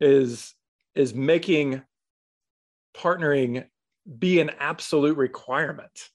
is 0.00 0.54
is 0.94 1.14
making 1.14 1.82
partnering 2.96 3.64
be 4.18 4.40
an 4.40 4.50
absolute 4.58 5.16
requirement. 5.16 6.08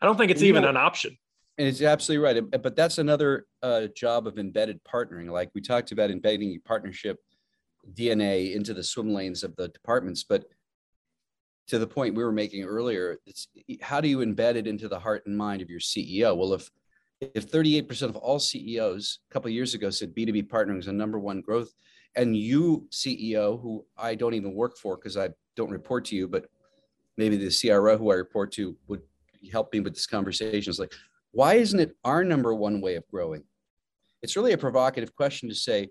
I 0.00 0.06
don't 0.06 0.16
think 0.16 0.30
it's 0.30 0.42
even 0.42 0.64
an 0.64 0.76
option. 0.76 1.16
And 1.58 1.68
it's 1.68 1.82
absolutely 1.82 2.24
right. 2.24 2.62
But 2.62 2.76
that's 2.76 2.98
another 2.98 3.46
uh, 3.62 3.88
job 3.94 4.26
of 4.26 4.38
embedded 4.38 4.80
partnering. 4.84 5.30
Like 5.30 5.50
we 5.54 5.60
talked 5.60 5.92
about 5.92 6.10
embedding 6.10 6.60
partnership 6.64 7.18
DNA 7.94 8.54
into 8.54 8.74
the 8.74 8.82
swim 8.82 9.12
lanes 9.12 9.44
of 9.44 9.54
the 9.56 9.68
departments. 9.68 10.24
But 10.24 10.44
to 11.68 11.78
the 11.78 11.86
point 11.86 12.14
we 12.14 12.24
were 12.24 12.32
making 12.32 12.64
earlier, 12.64 13.18
it's 13.26 13.48
how 13.80 14.00
do 14.00 14.08
you 14.08 14.18
embed 14.18 14.56
it 14.56 14.66
into 14.66 14.88
the 14.88 14.98
heart 14.98 15.24
and 15.26 15.36
mind 15.36 15.62
of 15.62 15.70
your 15.70 15.80
CEO? 15.80 16.36
Well, 16.36 16.54
if 16.54 16.70
if 17.20 17.48
38% 17.48 18.02
of 18.02 18.16
all 18.16 18.40
CEOs 18.40 19.20
a 19.30 19.32
couple 19.32 19.48
years 19.50 19.74
ago 19.74 19.90
said 19.90 20.14
B2B 20.14 20.48
partnering 20.48 20.80
is 20.80 20.88
a 20.88 20.92
number 20.92 21.20
one 21.20 21.40
growth, 21.40 21.72
and 22.16 22.36
you 22.36 22.88
CEO, 22.90 23.60
who 23.60 23.86
I 23.96 24.16
don't 24.16 24.34
even 24.34 24.54
work 24.54 24.76
for 24.76 24.96
because 24.96 25.16
I 25.16 25.30
don't 25.54 25.70
report 25.70 26.06
to 26.06 26.16
you, 26.16 26.26
but 26.26 26.46
maybe 27.16 27.36
the 27.36 27.50
CRO 27.50 27.96
who 27.96 28.10
I 28.10 28.14
report 28.14 28.52
to 28.52 28.76
would 28.88 29.02
help 29.50 29.72
me 29.72 29.80
with 29.80 29.94
this 29.94 30.06
conversation. 30.06 30.70
It's 30.70 30.78
like, 30.78 30.94
why 31.32 31.54
isn't 31.54 31.80
it 31.80 31.96
our 32.04 32.24
number 32.24 32.54
one 32.54 32.80
way 32.80 32.96
of 32.96 33.06
growing? 33.08 33.44
It's 34.22 34.36
really 34.36 34.52
a 34.52 34.58
provocative 34.58 35.14
question 35.14 35.48
to 35.48 35.54
say, 35.54 35.88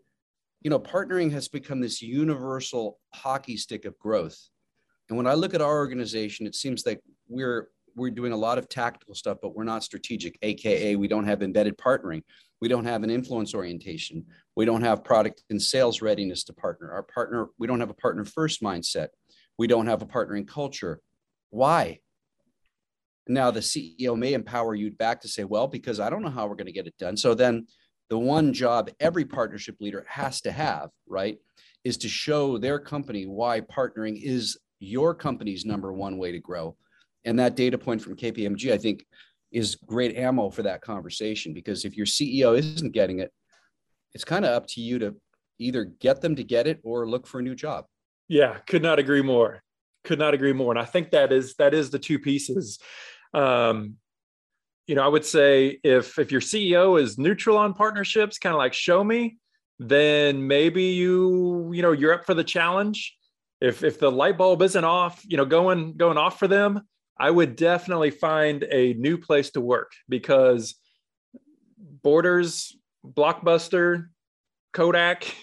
you 0.62 0.70
know, 0.70 0.80
partnering 0.80 1.32
has 1.32 1.48
become 1.48 1.82
this 1.82 2.02
universal 2.02 3.00
hockey 3.14 3.58
stick 3.58 3.86
of 3.86 3.98
growth. 4.00 4.38
And 5.10 5.18
when 5.18 5.28
I 5.28 5.34
look 5.34 5.54
at 5.54 5.62
our 5.62 5.78
organization, 5.78 6.46
it 6.46 6.56
seems 6.56 6.86
like 6.86 7.02
we're 7.28 7.70
we're 7.96 8.10
doing 8.10 8.32
a 8.32 8.38
lot 8.38 8.58
of 8.58 8.70
tactical 8.70 9.14
stuff, 9.14 9.40
but 9.42 9.54
we're 9.54 9.66
not 9.66 9.84
strategic, 9.84 10.38
aka 10.44 10.96
we 10.96 11.10
don't 11.10 11.26
have 11.26 11.42
embedded 11.42 11.78
partnering. 11.78 12.24
We 12.62 12.68
don't 12.68 12.86
have 12.86 13.04
an 13.04 13.10
influence 13.10 13.54
orientation. 13.54 14.26
We 14.56 14.66
don't 14.66 14.84
have 14.84 15.04
product 15.04 15.44
and 15.50 15.62
sales 15.62 16.02
readiness 16.02 16.44
to 16.46 16.54
partner. 16.54 16.92
Our 16.92 17.04
partner, 17.04 17.48
we 17.58 17.68
don't 17.68 17.80
have 17.80 17.90
a 17.90 17.96
partner 17.96 18.24
first 18.24 18.62
mindset. 18.62 19.08
We 19.58 19.68
don't 19.68 19.88
have 19.88 20.02
a 20.02 20.06
partnering 20.06 20.48
culture. 20.48 21.02
Why? 21.52 22.00
Now, 23.28 23.52
the 23.52 23.60
CEO 23.60 24.18
may 24.18 24.34
empower 24.34 24.74
you 24.74 24.92
back 24.92 25.22
to 25.22 25.28
say, 25.28 25.44
well, 25.44 25.68
because 25.68 26.00
I 26.00 26.10
don't 26.10 26.24
know 26.24 26.30
how 26.30 26.48
we're 26.48 26.56
going 26.56 26.66
to 26.66 26.72
get 26.72 26.88
it 26.88 26.98
done. 26.98 27.16
So 27.16 27.36
then 27.36 27.68
the 28.10 28.18
one 28.18 28.52
job 28.52 28.90
every 29.00 29.26
partnership 29.26 29.76
leader 29.80 30.06
has 30.10 30.42
to 30.42 30.52
have, 30.52 30.90
right, 31.08 31.38
is 31.84 31.98
to 31.98 32.10
show 32.10 32.58
their 32.58 32.80
company 32.80 33.26
why 33.26 33.62
partnering 33.62 34.22
is 34.22 34.58
your 34.80 35.14
company's 35.14 35.66
number 35.66 35.94
one 35.94 36.18
way 36.18 36.32
to 36.32 36.40
grow. 36.40 36.76
And 37.24 37.38
that 37.40 37.56
data 37.56 37.78
point 37.78 38.02
from 38.02 38.16
KPMG, 38.16 38.74
I 38.74 38.78
think, 38.78 39.06
is 39.52 39.76
great 39.76 40.18
ammo 40.18 40.50
for 40.50 40.64
that 40.64 40.82
conversation 40.82 41.54
because 41.54 41.86
if 41.86 41.96
your 41.96 42.06
CEO 42.06 42.58
isn't 42.58 42.92
getting 42.92 43.20
it, 43.20 43.32
it's 44.14 44.24
kind 44.24 44.46
of 44.46 44.52
up 44.52 44.68
to 44.68 44.82
you 44.82 45.00
to 45.00 45.16
either 45.60 45.86
get 45.86 46.22
them 46.22 46.36
to 46.36 46.44
get 46.44 46.68
it 46.68 46.80
or 46.84 47.08
look 47.08 47.28
for 47.28 47.40
a 47.40 47.44
new 47.44 47.56
job. 47.56 47.86
Yeah, 48.28 48.58
could 48.68 48.82
not 48.82 48.98
agree 48.98 49.22
more 49.22 49.62
could 50.04 50.20
not 50.20 50.34
agree 50.34 50.54
more. 50.54 50.72
And 50.72 50.80
i 50.80 50.86
think 50.86 51.12
that 51.12 51.32
is 51.32 51.56
that 51.56 51.74
is 51.74 51.90
the 51.90 52.00
two 52.00 52.20
pieces. 52.20 52.80
Um, 53.34 53.96
you 54.88 54.96
know 54.96 55.04
i 55.04 55.08
would 55.08 55.24
say 55.24 55.80
if 55.84 56.18
if 56.20 56.32
your 56.32 56.42
ceo 56.42 57.00
is 57.02 57.18
neutral 57.18 57.56
on 57.56 57.74
partnerships 57.74 58.40
kind 58.40 58.54
of 58.54 58.58
like 58.58 58.74
show 58.74 59.02
me 59.04 59.38
then 59.82 60.46
maybe 60.48 60.84
you 60.84 61.72
you 61.74 61.82
know 61.82 61.92
you're 61.92 62.14
up 62.14 62.26
for 62.26 62.36
the 62.36 62.44
challenge. 62.44 63.18
If 63.60 63.84
if 63.84 64.00
the 64.00 64.12
light 64.12 64.38
bulb 64.38 64.62
isn't 64.62 64.84
off 64.84 65.24
you 65.28 65.38
know 65.38 65.46
going 65.46 65.94
going 65.98 66.18
off 66.18 66.40
for 66.40 66.48
them 66.48 66.82
i 67.20 67.30
would 67.30 67.56
definitely 67.56 68.10
find 68.10 68.64
a 68.72 68.94
new 68.94 69.18
place 69.18 69.52
to 69.52 69.62
work 69.62 69.92
because 70.10 70.76
borders 72.02 72.76
blockbuster 73.06 74.08
kodak 74.74 75.36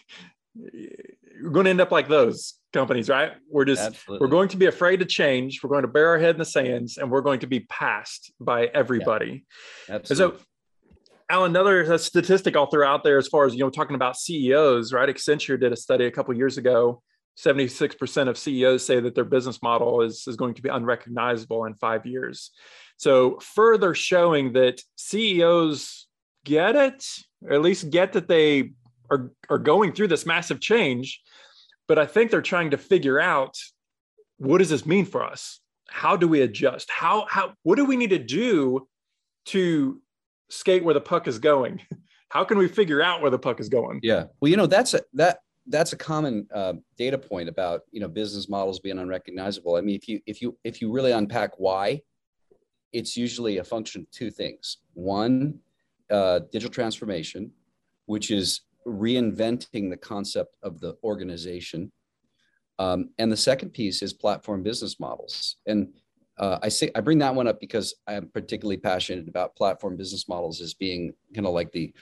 you're 0.55 1.53
going 1.53 1.64
to 1.64 1.71
end 1.71 1.81
up 1.81 1.92
like 1.92 2.09
those 2.09 2.55
companies, 2.72 3.09
right? 3.09 3.33
We're 3.50 3.64
just 3.64 3.83
Absolutely. 3.83 4.24
we're 4.24 4.31
going 4.31 4.48
to 4.50 4.57
be 4.57 4.66
afraid 4.66 4.98
to 4.98 5.07
change. 5.07 5.62
We're 5.62 5.70
going 5.70 5.83
to 5.83 5.88
bury 5.88 6.07
our 6.07 6.18
head 6.18 6.35
in 6.35 6.38
the 6.38 6.44
sands, 6.44 6.98
and 6.98 7.11
we're 7.11 7.22
going 7.22 7.40
to 7.40 7.46
be 7.46 7.61
passed 7.61 8.33
by 8.40 8.66
everybody. 8.66 9.44
Yeah. 9.88 9.96
Absolutely. 9.96 10.35
And 10.35 10.38
so, 10.38 10.44
Alan, 11.31 11.50
another 11.50 11.98
statistic 11.98 12.57
I'll 12.57 12.66
throw 12.66 12.87
out 12.87 13.04
there 13.04 13.18
as 13.18 13.28
far 13.28 13.44
as 13.44 13.54
you 13.54 13.61
know, 13.61 13.70
talking 13.70 13.96
about 13.96 14.16
CEOs, 14.16 14.92
right? 14.92 15.09
Accenture 15.09 15.61
did 15.61 15.72
a 15.72 15.76
study 15.76 16.07
a 16.07 16.11
couple 16.11 16.35
years 16.35 16.59
ago. 16.59 17.02
76% 17.38 18.28
of 18.28 18.37
CEOs 18.37 18.85
say 18.85 18.98
that 18.98 19.14
their 19.14 19.24
business 19.24 19.62
model 19.62 20.00
is, 20.02 20.24
is 20.26 20.35
going 20.35 20.54
to 20.54 20.62
be 20.62 20.68
unrecognizable 20.68 21.66
in 21.66 21.74
five 21.74 22.04
years. 22.04 22.50
So, 22.96 23.38
further 23.40 23.94
showing 23.94 24.52
that 24.54 24.81
CEOs 24.96 26.07
get 26.44 26.76
it, 26.76 27.07
or 27.44 27.52
at 27.52 27.62
least 27.62 27.90
get 27.90 28.14
that 28.14 28.28
they 28.28 28.72
are, 29.11 29.31
are 29.48 29.59
going 29.59 29.92
through 29.92 30.09
this 30.09 30.26
massive 30.26 30.61
change 30.61 31.22
but 31.88 31.98
I 31.98 32.07
think 32.07 32.31
they're 32.31 32.42
trying 32.42 32.70
to 32.70 32.79
figure 32.79 33.18
out 33.18 33.57
what 34.37 34.59
does 34.59 34.68
this 34.68 34.87
mean 34.87 35.05
for 35.05 35.24
us? 35.24 35.61
How 35.88 36.16
do 36.16 36.29
we 36.29 36.42
adjust? 36.42 36.90
How 36.90 37.27
how 37.29 37.55
what 37.62 37.77
do 37.77 37.85
we 37.85 37.96
need 37.96 38.11
to 38.11 38.18
do 38.18 38.87
to 39.46 40.01
skate 40.51 40.85
where 40.85 40.94
the 40.94 41.01
puck 41.01 41.27
is 41.27 41.38
going? 41.38 41.81
How 42.31 42.44
can 42.44 42.59
we 42.59 42.68
figure 42.68 43.03
out 43.03 43.22
where 43.22 43.31
the 43.31 43.38
puck 43.38 43.59
is 43.59 43.70
going? 43.70 44.01
Yeah. 44.03 44.24
Well, 44.38 44.51
you 44.51 44.59
know, 44.59 44.66
that's 44.66 44.92
a 44.92 45.01
that 45.14 45.38
that's 45.66 45.94
a 45.94 45.96
common 45.96 46.46
uh, 46.55 46.74
data 46.98 47.16
point 47.16 47.48
about 47.48 47.83
you 47.90 48.01
know 48.01 48.09
business 48.09 48.51
models 48.51 48.81
being 48.81 48.98
unrecognizable. 48.98 49.77
I 49.77 49.81
mean, 49.81 49.96
if 49.96 50.09
you 50.09 50.20
if 50.27 50.42
you 50.42 50.57
if 50.62 50.83
you 50.83 50.92
really 50.92 51.12
unpack 51.12 51.53
why, 51.57 52.03
it's 52.92 53.16
usually 53.16 53.59
a 53.59 53.64
function 53.64 54.03
of 54.03 54.11
two 54.11 54.31
things. 54.31 54.77
One, 54.92 55.61
uh, 56.11 56.40
digital 56.53 56.70
transformation, 56.70 57.51
which 58.05 58.31
is 58.31 58.62
reinventing 58.88 59.90
the 59.90 59.96
concept 59.96 60.57
of 60.62 60.81
the 60.81 60.96
organization. 61.05 61.92
Um, 62.79 63.11
and 63.18 63.31
the 63.31 63.37
second 63.37 63.70
piece 63.70 64.03
is 64.03 64.12
platform 64.12 64.62
business 64.62 65.01
models. 65.01 65.57
And 65.66 65.88
uh, 66.38 66.59
I 66.62 66.68
say 66.68 66.90
I 66.94 67.01
bring 67.01 67.18
that 67.18 67.35
one 67.35 67.48
up 67.48 67.61
because 67.61 67.94
I'm 68.07 68.29
particularly 68.29 68.77
passionate 68.77 69.29
about 69.29 69.57
platform 69.57 69.96
business 69.96 70.29
models 70.29 70.61
as 70.61 70.74
being 70.74 71.12
kind 71.35 71.46
of 71.46 71.53
like 71.53 71.72
the, 71.72 71.92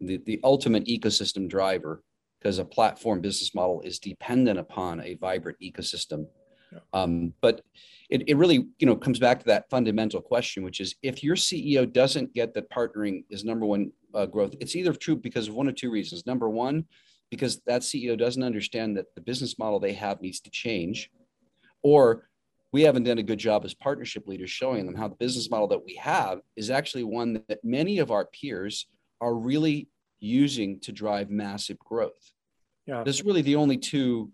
the 0.00 0.18
the 0.18 0.40
ultimate 0.44 0.86
ecosystem 0.86 1.48
driver 1.48 2.02
because 2.40 2.58
a 2.58 2.64
platform 2.64 3.20
business 3.20 3.54
model 3.54 3.80
is 3.82 3.98
dependent 3.98 4.58
upon 4.58 5.00
a 5.00 5.14
vibrant 5.14 5.58
ecosystem. 5.60 6.26
Yeah. 6.72 6.78
Um, 6.92 7.34
but 7.40 7.62
it, 8.08 8.28
it 8.28 8.36
really 8.36 8.66
you 8.78 8.86
know 8.86 8.96
comes 8.96 9.18
back 9.18 9.40
to 9.40 9.46
that 9.46 9.68
fundamental 9.70 10.20
question, 10.20 10.62
which 10.62 10.80
is 10.80 10.94
if 11.02 11.22
your 11.22 11.36
CEO 11.36 11.90
doesn't 11.90 12.34
get 12.34 12.54
that 12.54 12.70
partnering 12.70 13.24
is 13.30 13.44
number 13.44 13.66
one 13.66 13.92
uh, 14.14 14.26
growth. 14.26 14.54
It's 14.60 14.76
either 14.76 14.92
true 14.92 15.16
because 15.16 15.48
of 15.48 15.54
one 15.54 15.68
of 15.68 15.74
two 15.74 15.90
reasons. 15.90 16.26
Number 16.26 16.48
one, 16.48 16.84
because 17.30 17.60
that 17.66 17.82
CEO 17.82 18.18
doesn't 18.18 18.42
understand 18.42 18.96
that 18.96 19.14
the 19.14 19.20
business 19.20 19.58
model 19.58 19.80
they 19.80 19.92
have 19.92 20.20
needs 20.20 20.40
to 20.40 20.50
change, 20.50 21.10
or 21.82 22.28
we 22.72 22.82
haven't 22.82 23.04
done 23.04 23.18
a 23.18 23.22
good 23.22 23.38
job 23.38 23.64
as 23.64 23.74
partnership 23.74 24.26
leaders 24.26 24.50
showing 24.50 24.86
them 24.86 24.94
how 24.94 25.08
the 25.08 25.16
business 25.16 25.50
model 25.50 25.66
that 25.68 25.84
we 25.84 25.94
have 25.96 26.40
is 26.56 26.70
actually 26.70 27.04
one 27.04 27.42
that 27.48 27.64
many 27.64 27.98
of 27.98 28.10
our 28.10 28.26
peers 28.26 28.86
are 29.20 29.34
really 29.34 29.88
using 30.20 30.78
to 30.80 30.92
drive 30.92 31.30
massive 31.30 31.78
growth. 31.78 32.32
Yeah. 32.86 33.02
There's 33.02 33.24
really 33.24 33.42
the 33.42 33.56
only 33.56 33.76
two 33.76 34.30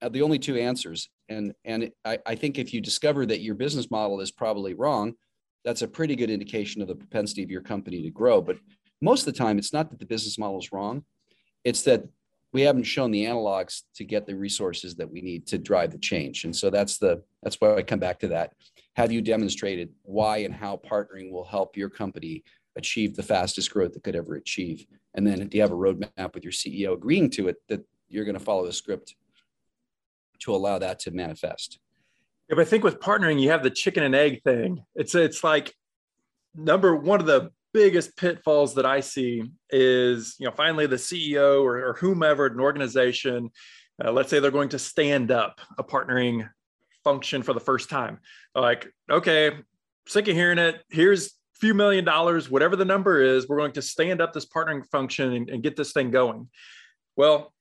uh, 0.00 0.08
the 0.08 0.22
only 0.22 0.38
two 0.38 0.56
answers 0.56 1.08
and 1.32 1.54
and 1.64 1.90
I, 2.04 2.18
I 2.24 2.34
think 2.34 2.58
if 2.58 2.72
you 2.72 2.80
discover 2.80 3.26
that 3.26 3.40
your 3.40 3.54
business 3.54 3.90
model 3.90 4.20
is 4.20 4.30
probably 4.30 4.74
wrong 4.74 5.14
that's 5.64 5.82
a 5.82 5.88
pretty 5.88 6.16
good 6.16 6.30
indication 6.30 6.82
of 6.82 6.88
the 6.88 6.94
propensity 6.94 7.42
of 7.42 7.50
your 7.50 7.60
company 7.60 8.02
to 8.02 8.10
grow. 8.10 8.40
But 8.40 8.58
most 9.00 9.26
of 9.26 9.32
the 9.32 9.38
time 9.38 9.58
it's 9.58 9.72
not 9.72 9.90
that 9.90 9.98
the 9.98 10.06
business 10.06 10.38
model 10.38 10.58
is 10.58 10.72
wrong. 10.72 11.04
It's 11.64 11.82
that 11.82 12.04
we 12.52 12.62
haven't 12.62 12.82
shown 12.82 13.10
the 13.10 13.24
analogs 13.24 13.82
to 13.94 14.04
get 14.04 14.26
the 14.26 14.36
resources 14.36 14.94
that 14.96 15.10
we 15.10 15.22
need 15.22 15.46
to 15.46 15.58
drive 15.58 15.90
the 15.90 15.98
change. 15.98 16.44
And 16.44 16.54
so 16.54 16.68
that's 16.68 16.98
the 16.98 17.22
that's 17.42 17.56
why 17.60 17.74
i 17.76 17.82
come 17.82 17.98
back 17.98 18.18
to 18.20 18.28
that. 18.28 18.52
Have 18.94 19.10
you 19.10 19.22
demonstrated 19.22 19.90
why 20.02 20.38
and 20.38 20.54
how 20.54 20.76
partnering 20.76 21.30
will 21.30 21.44
help 21.44 21.76
your 21.76 21.88
company 21.88 22.44
achieve 22.76 23.16
the 23.16 23.22
fastest 23.22 23.70
growth 23.70 23.96
it 23.96 24.02
could 24.02 24.16
ever 24.16 24.34
achieve? 24.34 24.86
And 25.14 25.26
then 25.26 25.46
do 25.48 25.56
you 25.56 25.62
have 25.62 25.72
a 25.72 25.76
roadmap 25.76 26.34
with 26.34 26.44
your 26.44 26.52
ceo 26.52 26.94
agreeing 26.94 27.30
to 27.30 27.48
it 27.48 27.56
that 27.68 27.84
you're 28.08 28.24
going 28.24 28.38
to 28.38 28.44
follow 28.44 28.66
the 28.66 28.72
script 28.72 29.14
to 30.42 30.54
allow 30.54 30.78
that 30.78 30.98
to 31.00 31.10
manifest. 31.10 31.78
If 32.48 32.58
I 32.58 32.64
think 32.64 32.84
with 32.84 33.00
partnering, 33.00 33.40
you 33.40 33.50
have 33.50 33.62
the 33.62 33.70
chicken 33.70 34.02
and 34.02 34.14
egg 34.14 34.42
thing. 34.42 34.84
It's 34.94 35.14
it's 35.14 35.42
like 35.42 35.74
number 36.54 36.94
one 36.94 37.20
of 37.20 37.26
the 37.26 37.50
biggest 37.72 38.16
pitfalls 38.16 38.74
that 38.74 38.86
I 38.86 39.00
see 39.00 39.50
is, 39.70 40.36
you 40.38 40.46
know, 40.46 40.52
finally 40.52 40.86
the 40.86 40.96
CEO 40.96 41.62
or, 41.62 41.88
or 41.88 41.94
whomever 41.94 42.46
an 42.46 42.60
organization, 42.60 43.50
uh, 44.04 44.12
let's 44.12 44.28
say 44.28 44.40
they're 44.40 44.50
going 44.50 44.68
to 44.70 44.78
stand 44.78 45.30
up 45.30 45.60
a 45.78 45.84
partnering 45.84 46.48
function 47.02 47.42
for 47.42 47.52
the 47.52 47.60
first 47.60 47.88
time. 47.88 48.18
Like, 48.54 48.88
okay, 49.10 49.52
sick 50.06 50.28
of 50.28 50.34
hearing 50.34 50.58
it. 50.58 50.82
Here's 50.90 51.26
a 51.28 51.30
few 51.54 51.74
million 51.74 52.04
dollars, 52.04 52.50
whatever 52.50 52.76
the 52.76 52.84
number 52.84 53.22
is, 53.22 53.48
we're 53.48 53.58
going 53.58 53.72
to 53.72 53.82
stand 53.82 54.20
up 54.20 54.32
this 54.32 54.46
partnering 54.46 54.86
function 54.86 55.32
and, 55.32 55.48
and 55.48 55.62
get 55.62 55.76
this 55.76 55.92
thing 55.92 56.10
going. 56.10 56.48
Well, 57.16 57.52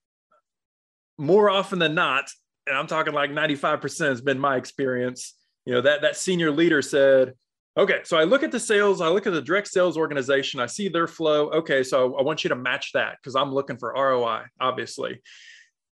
more 1.17 1.49
often 1.49 1.79
than 1.79 1.95
not, 1.95 2.25
and 2.67 2.77
I'm 2.77 2.87
talking 2.87 3.13
like 3.13 3.31
95% 3.31 4.09
has 4.09 4.21
been 4.21 4.39
my 4.39 4.57
experience, 4.57 5.35
you 5.65 5.73
know, 5.73 5.81
that 5.81 6.01
that 6.01 6.15
senior 6.15 6.51
leader 6.51 6.81
said, 6.81 7.33
Okay, 7.77 8.01
so 8.03 8.17
I 8.17 8.25
look 8.25 8.43
at 8.43 8.51
the 8.51 8.59
sales, 8.59 8.99
I 8.99 9.07
look 9.07 9.25
at 9.25 9.31
the 9.31 9.41
direct 9.41 9.67
sales 9.69 9.97
organization, 9.97 10.59
I 10.59 10.65
see 10.65 10.89
their 10.89 11.07
flow. 11.07 11.49
Okay, 11.51 11.83
so 11.83 12.17
I 12.17 12.21
want 12.21 12.43
you 12.43 12.49
to 12.49 12.55
match 12.55 12.91
that 12.93 13.15
because 13.17 13.33
I'm 13.33 13.53
looking 13.53 13.77
for 13.77 13.93
ROI, 13.93 14.43
obviously. 14.59 15.21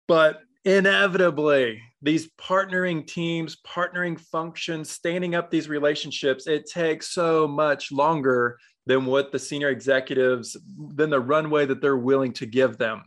But 0.07 0.39
inevitably, 0.65 1.79
these 2.01 2.31
partnering 2.31 3.05
teams, 3.05 3.57
partnering 3.65 4.19
functions, 4.19 4.89
standing 4.89 5.35
up 5.35 5.51
these 5.51 5.69
relationships, 5.69 6.47
it 6.47 6.65
takes 6.67 7.09
so 7.09 7.47
much 7.47 7.91
longer 7.91 8.57
than 8.87 9.05
what 9.05 9.31
the 9.31 9.37
senior 9.37 9.69
executives, 9.69 10.57
than 10.95 11.11
the 11.11 11.19
runway 11.19 11.67
that 11.67 11.79
they're 11.79 11.97
willing 11.97 12.33
to 12.33 12.47
give 12.47 12.77
them. 12.77 13.03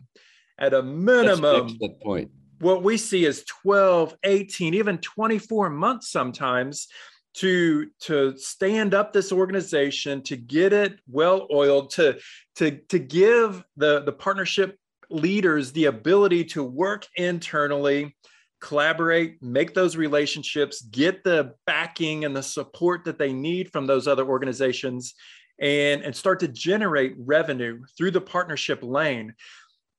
At 0.59 0.75
a 0.75 0.83
minimum, 0.83 1.77
that 1.81 2.01
point. 2.03 2.31
What 2.61 2.83
we 2.83 2.97
see 2.97 3.25
is 3.25 3.45
12, 3.45 4.17
18, 4.23 4.75
even 4.75 4.99
24 4.99 5.71
months 5.71 6.11
sometimes 6.11 6.89
to 7.33 7.89
to 8.01 8.37
stand 8.37 8.93
up 8.93 9.13
this 9.13 9.33
organization 9.33 10.23
to 10.23 10.37
get 10.37 10.73
it 10.73 10.99
well 11.09 11.47
oiled 11.53 11.91
to 11.91 12.19
to 12.57 12.79
to 12.89 12.99
give 12.99 13.63
the 13.77 14.03
the 14.03 14.13
partnership 14.13 14.77
leaders 15.11 15.73
the 15.73 15.85
ability 15.85 16.45
to 16.45 16.65
work 16.65 17.07
internally 17.17 18.17
collaborate 18.61 19.41
make 19.43 19.75
those 19.75 19.97
relationships 19.97 20.83
get 20.83 21.23
the 21.23 21.53
backing 21.67 22.25
and 22.25 22.37
the 22.37 22.43
support 22.43 23.05
that 23.05 23.19
they 23.19 23.33
need 23.33 23.71
from 23.73 23.87
those 23.87 24.09
other 24.09 24.27
organizations 24.27 25.15
and 25.61 26.03
and 26.03 26.15
start 26.15 26.41
to 26.41 26.49
generate 26.49 27.15
revenue 27.17 27.81
through 27.97 28.11
the 28.11 28.21
partnership 28.21 28.81
lane 28.83 29.33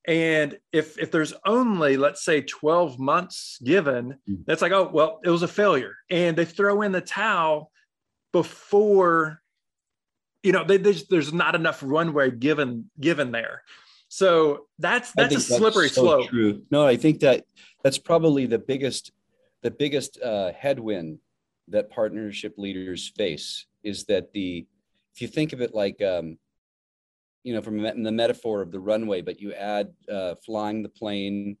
and 0.06 0.58
if 0.72 0.98
if 0.98 1.10
there's 1.10 1.32
only 1.46 1.96
let's 1.96 2.24
say 2.24 2.40
12 2.40 2.98
months 2.98 3.58
given 3.62 4.18
hmm. 4.26 4.34
that's 4.46 4.62
like 4.62 4.72
oh 4.72 4.90
well 4.92 5.20
it 5.24 5.30
was 5.30 5.42
a 5.42 5.48
failure 5.48 5.94
and 6.10 6.36
they 6.36 6.44
throw 6.44 6.82
in 6.82 6.92
the 6.92 7.00
towel 7.00 7.70
before 8.32 9.40
you 10.42 10.52
know 10.52 10.64
they, 10.64 10.76
they 10.76 10.92
there's 11.08 11.32
not 11.32 11.54
enough 11.54 11.80
runway 11.84 12.30
given 12.30 12.90
given 12.98 13.30
there 13.30 13.62
so 14.08 14.66
that's 14.78 15.12
that's 15.12 15.36
a 15.36 15.40
slippery 15.40 15.86
that's 15.86 15.94
so 15.94 16.02
slope 16.02 16.28
true. 16.28 16.62
no 16.70 16.86
i 16.86 16.96
think 16.96 17.20
that 17.20 17.44
that's 17.84 17.98
probably 17.98 18.46
the 18.46 18.58
biggest 18.58 19.12
the 19.62 19.70
biggest 19.70 20.20
uh, 20.20 20.50
headwind 20.52 21.18
that 21.68 21.90
partnership 21.90 22.54
leaders 22.56 23.12
face 23.16 23.66
is 23.84 24.04
that 24.06 24.32
the 24.32 24.66
if 25.14 25.22
you 25.22 25.28
think 25.28 25.52
of 25.52 25.60
it 25.60 25.74
like 25.74 26.02
um, 26.02 26.36
you 27.44 27.54
know, 27.54 27.62
from 27.62 27.82
the 27.82 28.12
metaphor 28.12 28.62
of 28.62 28.70
the 28.70 28.80
runway, 28.80 29.20
but 29.20 29.40
you 29.40 29.52
add 29.52 29.92
uh, 30.10 30.34
flying 30.44 30.82
the 30.82 30.88
plane, 30.88 31.56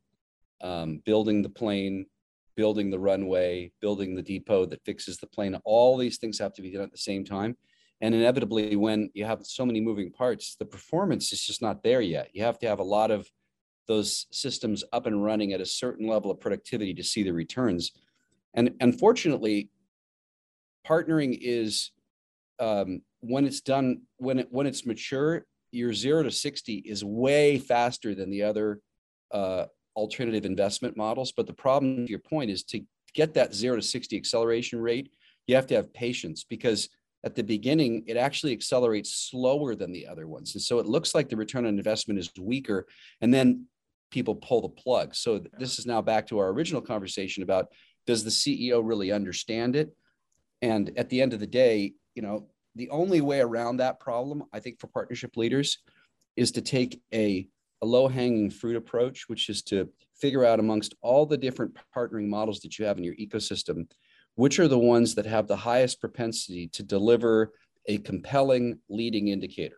um, 0.62 1.02
building 1.04 1.42
the 1.42 1.48
plane, 1.48 2.06
building 2.56 2.90
the 2.90 2.98
runway, 2.98 3.72
building 3.80 4.14
the 4.14 4.22
depot 4.22 4.64
that 4.66 4.84
fixes 4.84 5.16
the 5.18 5.26
plane. 5.26 5.58
All 5.64 5.96
these 5.96 6.18
things 6.18 6.38
have 6.38 6.52
to 6.54 6.62
be 6.62 6.72
done 6.72 6.82
at 6.82 6.92
the 6.92 6.98
same 6.98 7.24
time. 7.24 7.56
And 8.00 8.14
inevitably, 8.14 8.76
when 8.76 9.10
you 9.14 9.24
have 9.24 9.44
so 9.44 9.64
many 9.64 9.80
moving 9.80 10.10
parts, 10.10 10.56
the 10.58 10.64
performance 10.64 11.32
is 11.32 11.40
just 11.40 11.62
not 11.62 11.82
there 11.82 12.00
yet. 12.00 12.30
You 12.32 12.42
have 12.42 12.58
to 12.60 12.68
have 12.68 12.80
a 12.80 12.84
lot 12.84 13.10
of 13.10 13.28
those 13.86 14.26
systems 14.30 14.84
up 14.92 15.06
and 15.06 15.24
running 15.24 15.52
at 15.52 15.60
a 15.60 15.66
certain 15.66 16.08
level 16.08 16.30
of 16.30 16.40
productivity 16.40 16.94
to 16.94 17.04
see 17.04 17.22
the 17.22 17.32
returns. 17.32 17.92
And 18.54 18.74
unfortunately, 18.80 19.70
partnering 20.86 21.38
is 21.40 21.92
um, 22.58 23.02
when 23.20 23.44
it's 23.44 23.60
done 23.60 24.02
when 24.16 24.40
it 24.40 24.48
when 24.50 24.66
it's 24.66 24.84
mature 24.84 25.46
your 25.72 25.92
zero 25.92 26.22
to 26.22 26.30
60 26.30 26.74
is 26.76 27.04
way 27.04 27.58
faster 27.58 28.14
than 28.14 28.30
the 28.30 28.42
other 28.42 28.80
uh, 29.32 29.66
alternative 29.96 30.44
investment 30.44 30.96
models. 30.96 31.32
But 31.32 31.46
the 31.46 31.52
problem, 31.52 32.06
to 32.06 32.10
your 32.10 32.20
point, 32.20 32.50
is 32.50 32.62
to 32.64 32.80
get 33.14 33.34
that 33.34 33.54
zero 33.54 33.76
to 33.76 33.82
60 33.82 34.16
acceleration 34.16 34.80
rate, 34.80 35.10
you 35.46 35.54
have 35.56 35.66
to 35.68 35.74
have 35.74 35.92
patience 35.92 36.44
because 36.44 36.88
at 37.24 37.34
the 37.34 37.42
beginning, 37.42 38.04
it 38.06 38.16
actually 38.16 38.52
accelerates 38.52 39.14
slower 39.14 39.74
than 39.74 39.92
the 39.92 40.06
other 40.06 40.26
ones. 40.26 40.54
And 40.54 40.62
so 40.62 40.78
it 40.78 40.86
looks 40.86 41.14
like 41.14 41.28
the 41.28 41.36
return 41.36 41.66
on 41.66 41.76
investment 41.78 42.18
is 42.18 42.30
weaker. 42.38 42.86
And 43.20 43.32
then 43.32 43.66
people 44.10 44.34
pull 44.34 44.60
the 44.60 44.68
plug. 44.68 45.14
So 45.14 45.40
this 45.58 45.78
is 45.78 45.86
now 45.86 46.02
back 46.02 46.26
to 46.28 46.38
our 46.38 46.48
original 46.48 46.82
conversation 46.82 47.42
about 47.42 47.68
does 48.06 48.24
the 48.24 48.30
CEO 48.30 48.80
really 48.84 49.12
understand 49.12 49.76
it? 49.76 49.94
And 50.60 50.92
at 50.96 51.08
the 51.08 51.22
end 51.22 51.32
of 51.32 51.40
the 51.40 51.46
day, 51.46 51.92
you 52.14 52.22
know, 52.22 52.48
the 52.74 52.90
only 52.90 53.20
way 53.20 53.40
around 53.40 53.76
that 53.76 54.00
problem, 54.00 54.44
I 54.52 54.60
think, 54.60 54.80
for 54.80 54.86
partnership 54.86 55.36
leaders 55.36 55.78
is 56.36 56.52
to 56.52 56.62
take 56.62 57.00
a, 57.12 57.46
a 57.82 57.86
low 57.86 58.08
hanging 58.08 58.50
fruit 58.50 58.76
approach, 58.76 59.28
which 59.28 59.48
is 59.48 59.62
to 59.64 59.88
figure 60.16 60.44
out 60.44 60.60
amongst 60.60 60.94
all 61.02 61.26
the 61.26 61.36
different 61.36 61.76
partnering 61.94 62.28
models 62.28 62.60
that 62.60 62.78
you 62.78 62.84
have 62.84 62.98
in 62.98 63.04
your 63.04 63.16
ecosystem, 63.16 63.90
which 64.36 64.58
are 64.58 64.68
the 64.68 64.78
ones 64.78 65.14
that 65.14 65.26
have 65.26 65.46
the 65.46 65.56
highest 65.56 66.00
propensity 66.00 66.68
to 66.68 66.82
deliver 66.82 67.52
a 67.86 67.98
compelling 67.98 68.78
leading 68.88 69.28
indicator. 69.28 69.76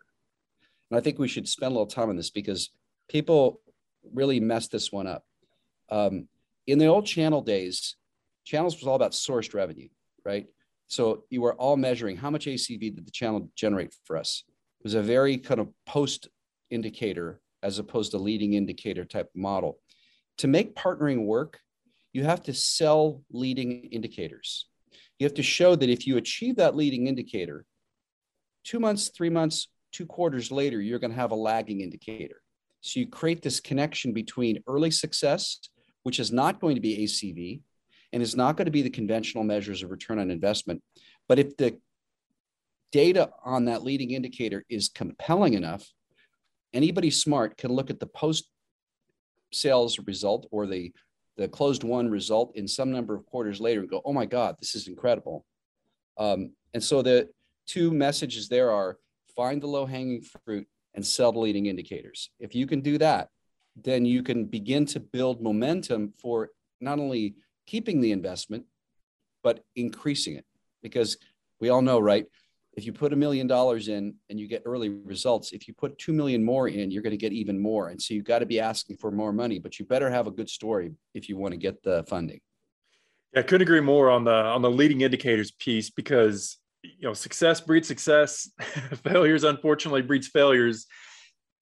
And 0.91 0.99
I 0.99 1.01
think 1.01 1.19
we 1.19 1.29
should 1.29 1.49
spend 1.49 1.73
a 1.73 1.75
little 1.75 1.87
time 1.87 2.11
on 2.11 2.17
this 2.17 2.31
because 2.31 2.71
people 3.09 3.61
really 4.13 4.39
mess 4.39 4.69
this 4.69 4.93
one 4.93 5.07
up. 5.07 5.25
Um, 5.91 6.29
in 6.67 6.79
the 6.79 6.87
old 6.87 7.07
channel 7.07 7.41
days, 7.41 7.97
channels 8.45 8.77
was 8.77 8.87
all 8.87 8.97
about 8.97 9.13
sourced 9.13 9.55
revenue, 9.55 9.89
right? 10.25 10.47
So 10.87 11.25
you 11.31 11.43
were 11.43 11.55
all 11.55 11.77
measuring 11.77 12.17
how 12.17 12.31
much 12.31 12.47
ACV 12.47 12.95
did 12.95 13.07
the 13.07 13.11
channel 13.11 13.51
generate 13.57 13.95
for 14.05 14.17
us. 14.17 14.45
It 14.81 14.85
was 14.85 14.95
a 14.95 15.03
very 15.03 15.39
kind 15.39 15.61
of 15.61 15.69
post 15.87 16.29
indicator 16.71 17.41
as 17.63 17.79
opposed 17.79 18.11
to 18.13 18.19
leading 18.19 18.55
indicator 18.55 19.05
type 19.05 19.31
model. 19.35 19.79
To 20.39 20.47
make 20.47 20.75
partnering 20.77 21.25
work, 21.25 21.59
you 22.13 22.25
have 22.25 22.43
to 22.45 22.55
sell 22.55 23.23
leading 23.33 23.85
indicators. 23.85 24.67
You 25.19 25.25
have 25.25 25.35
to 25.35 25.43
show 25.43 25.75
that 25.75 25.89
if 25.89 26.07
you 26.07 26.17
achieve 26.17 26.57
that 26.57 26.77
leading 26.77 27.07
indicator, 27.07 27.65
two 28.65 28.79
months, 28.79 29.11
three 29.17 29.31
months, 29.31 29.69
two 29.93 30.07
quarters 30.07 30.51
later, 30.51 30.81
you're 30.81 30.99
going 30.99 31.13
to 31.13 31.17
have 31.17 31.31
a 31.31 31.37
lagging 31.37 31.81
indicator. 31.81 32.43
So 32.81 33.01
you 33.01 33.07
create 33.07 33.43
this 33.43 33.61
connection 33.61 34.13
between 34.13 34.63
early 34.67 34.91
success, 34.91 35.59
which 36.03 36.21
is 36.21 36.33
not 36.33 36.61
going 36.61 36.75
to 36.75 36.81
be 36.81 36.99
ACV, 36.99 37.63
and 38.15 38.23
it's 38.23 38.37
not 38.37 38.57
going 38.57 38.67
to 38.67 38.71
be 38.71 38.83
the 38.83 38.91
conventional 38.91 39.43
measures 39.43 39.83
of 39.83 39.91
return 39.91 40.21
on 40.21 40.31
investment. 40.31 40.81
But 41.29 41.41
if 41.41 41.57
the 41.57 41.77
data 42.93 43.31
on 43.45 43.65
that 43.65 43.83
leading 43.83 44.13
indicator 44.13 44.65
is 44.71 44.89
compelling 44.89 45.55
enough, 45.55 45.85
anybody 46.73 47.11
smart 47.11 47.59
can 47.59 47.73
look 47.73 47.91
at 47.91 47.99
the 47.99 48.07
post 48.07 48.49
sales 49.53 49.99
result 50.07 50.47
or 50.53 50.67
the 50.67 50.93
the 51.37 51.49
closed 51.49 51.83
won 51.83 52.09
result 52.09 52.53
in 52.55 52.69
some 52.69 52.93
number 52.93 53.17
of 53.17 53.27
quarters 53.27 53.61
later 53.61 53.81
and 53.81 53.91
go, 53.91 54.01
oh 54.05 54.13
my 54.13 54.25
God, 54.25 54.55
this 54.61 54.77
is 54.77 54.87
incredible. 54.87 55.45
Um, 56.17 56.53
and 56.73 56.83
so 56.83 57.03
the 57.03 57.29
two 57.67 57.91
messages 57.91 58.49
there 58.49 58.71
are 58.71 58.99
find 59.35 59.61
the 59.61 59.67
low 59.67 59.85
hanging 59.85 60.23
fruit 60.45 60.69
and 60.95 61.05
sell 61.05 61.33
the 61.33 61.41
leading 61.41 61.67
indicators. 61.67 62.31
If 62.39 62.55
you 62.55 62.69
can 62.69 62.81
do 62.81 62.97
that, 62.99 63.31
then 63.75 64.05
you 64.05 64.23
can 64.23 64.45
begin 64.45 64.87
to 64.87 65.01
build 65.01 65.43
momentum 65.43 66.15
for 66.23 66.51
not 66.81 67.01
only 67.01 67.35
keeping 67.67 68.01
the 68.01 68.13
investment, 68.13 68.65
but 69.43 69.65
increasing 69.77 70.37
it. 70.37 70.45
Because 70.83 71.17
we 71.61 71.69
all 71.69 71.83
know, 71.83 71.99
right? 71.99 72.27
If 72.77 72.85
you 72.87 72.93
put 72.93 73.13
a 73.13 73.17
million 73.17 73.47
dollars 73.47 73.89
in 73.89 74.15
and 74.29 74.39
you 74.39 74.49
get 74.49 74.63
early 74.67 74.89
results, 74.89 75.53
if 75.53 75.69
you 75.69 75.75
put 75.75 75.97
2 75.99 76.13
million 76.13 76.45
more 76.45 76.69
in, 76.69 76.91
you're 76.91 77.03
going 77.03 77.13
to 77.13 77.17
get 77.17 77.33
even 77.33 77.59
more. 77.59 77.89
And 77.89 78.03
so 78.03 78.15
you've 78.15 78.25
got 78.25 78.41
to 78.41 78.47
be 78.47 78.59
asking 78.59 78.97
for 78.97 79.11
more 79.11 79.33
money, 79.33 79.59
but 79.61 79.79
you 79.79 79.85
better 79.85 80.11
have 80.11 80.27
a 80.27 80.33
good 80.33 80.51
story 80.51 80.93
if 81.15 81.29
you 81.29 81.37
want 81.37 81.53
to 81.53 81.59
get 81.59 81.83
the 81.85 82.05
funding. 82.09 82.41
Yeah, 83.33 83.41
I 83.41 83.43
couldn't 83.43 83.63
agree 83.63 83.81
more 83.81 84.11
on 84.11 84.25
the 84.25 84.35
on 84.35 84.63
the 84.63 84.71
leading 84.71 85.01
indicators 85.03 85.51
piece 85.53 85.91
because 85.91 86.59
you 86.83 87.03
know 87.03 87.15
success 87.15 87.61
breeds 87.61 87.89
success, 87.89 88.51
failures 89.05 89.45
unfortunately 89.45 90.03
breeds 90.03 90.29
failures. 90.29 90.87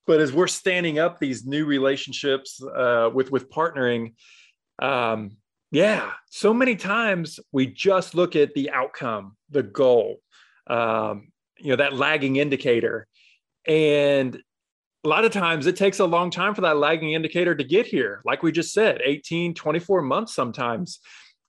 But 0.06 0.20
as 0.20 0.32
we're 0.32 0.48
standing 0.48 0.98
up 0.98 1.18
these 1.18 1.46
new 1.46 1.64
relationships 1.64 2.62
uh, 2.62 3.10
with 3.12 3.30
with 3.30 3.50
partnering, 3.50 4.14
um, 4.80 5.36
yeah, 5.72 6.12
so 6.28 6.52
many 6.52 6.76
times 6.76 7.40
we 7.50 7.66
just 7.66 8.14
look 8.14 8.36
at 8.36 8.52
the 8.52 8.70
outcome, 8.70 9.36
the 9.50 9.62
goal, 9.62 10.20
um, 10.66 11.32
you 11.58 11.70
know, 11.70 11.76
that 11.76 11.94
lagging 11.94 12.36
indicator. 12.36 13.06
And 13.66 14.36
a 15.02 15.08
lot 15.08 15.24
of 15.24 15.32
times 15.32 15.66
it 15.66 15.76
takes 15.76 15.98
a 15.98 16.04
long 16.04 16.30
time 16.30 16.54
for 16.54 16.60
that 16.60 16.76
lagging 16.76 17.14
indicator 17.14 17.54
to 17.54 17.64
get 17.64 17.86
here. 17.86 18.20
Like 18.26 18.42
we 18.42 18.52
just 18.52 18.74
said, 18.74 19.00
18, 19.02 19.54
24 19.54 20.02
months 20.02 20.34
sometimes. 20.34 21.00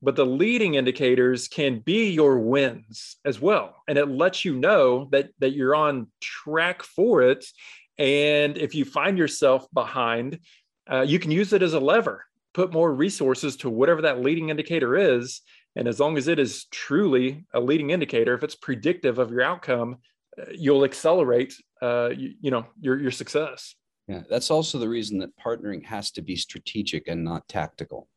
But 0.01 0.15
the 0.15 0.25
leading 0.25 0.75
indicators 0.75 1.49
can 1.49 1.79
be 1.79 2.09
your 2.11 2.39
wins 2.39 3.17
as 3.25 3.41
well. 3.41 3.75
And 3.89 3.97
it 3.97 4.07
lets 4.07 4.45
you 4.45 4.55
know 4.55 5.09
that, 5.11 5.31
that 5.39 5.51
you're 5.51 5.75
on 5.75 6.07
track 6.21 6.83
for 6.83 7.21
it. 7.23 7.45
And 7.97 8.57
if 8.57 8.73
you 8.73 8.85
find 8.85 9.17
yourself 9.17 9.65
behind, 9.73 10.39
uh, 10.89 11.01
you 11.01 11.19
can 11.19 11.31
use 11.31 11.51
it 11.53 11.61
as 11.61 11.73
a 11.73 11.79
lever, 11.79 12.25
put 12.53 12.73
more 12.73 12.93
resources 12.93 13.55
to 13.57 13.69
whatever 13.69 14.01
that 14.03 14.21
leading 14.21 14.49
indicator 14.49 14.95
is. 14.95 15.41
And 15.75 15.87
as 15.87 15.99
long 15.99 16.17
as 16.17 16.27
it 16.27 16.39
is 16.39 16.65
truly 16.65 17.45
a 17.53 17.59
leading 17.59 17.89
indicator, 17.89 18.33
if 18.33 18.43
it's 18.43 18.55
predictive 18.55 19.17
of 19.17 19.31
your 19.31 19.41
outcome, 19.41 19.97
uh, 20.39 20.45
you'll 20.51 20.83
accelerate 20.83 21.53
uh, 21.81 22.09
you, 22.15 22.33
you, 22.41 22.51
know 22.51 22.65
your 22.79 22.99
your 22.99 23.11
success. 23.11 23.75
Yeah 24.07 24.21
that's 24.29 24.51
also 24.51 24.77
the 24.77 24.89
reason 24.89 25.19
that 25.19 25.37
partnering 25.37 25.83
has 25.85 26.11
to 26.11 26.21
be 26.21 26.35
strategic 26.35 27.07
and 27.07 27.23
not 27.23 27.47
tactical. 27.47 28.07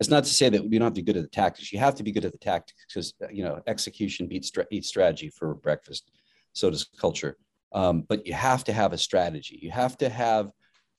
It's 0.00 0.10
not 0.10 0.24
to 0.24 0.30
say 0.30 0.48
that 0.48 0.64
you 0.64 0.78
don't 0.78 0.86
have 0.86 0.94
to 0.94 1.02
be 1.02 1.12
good 1.12 1.16
at 1.16 1.22
the 1.22 1.28
tactics. 1.28 1.72
You 1.72 1.78
have 1.78 1.94
to 1.96 2.02
be 2.02 2.12
good 2.12 2.24
at 2.24 2.32
the 2.32 2.38
tactics 2.38 2.84
because 2.88 3.14
uh, 3.22 3.28
you 3.30 3.44
know 3.44 3.60
execution 3.66 4.26
beats, 4.26 4.52
strategy 4.88 5.30
for 5.30 5.54
breakfast 5.54 6.10
so 6.54 6.70
does 6.70 6.84
culture. 6.98 7.36
Um, 7.72 8.04
but 8.08 8.26
you 8.26 8.32
have 8.32 8.64
to 8.64 8.72
have 8.72 8.92
a 8.92 8.98
strategy. 8.98 9.58
You 9.60 9.72
have 9.72 9.98
to 9.98 10.08
have 10.08 10.50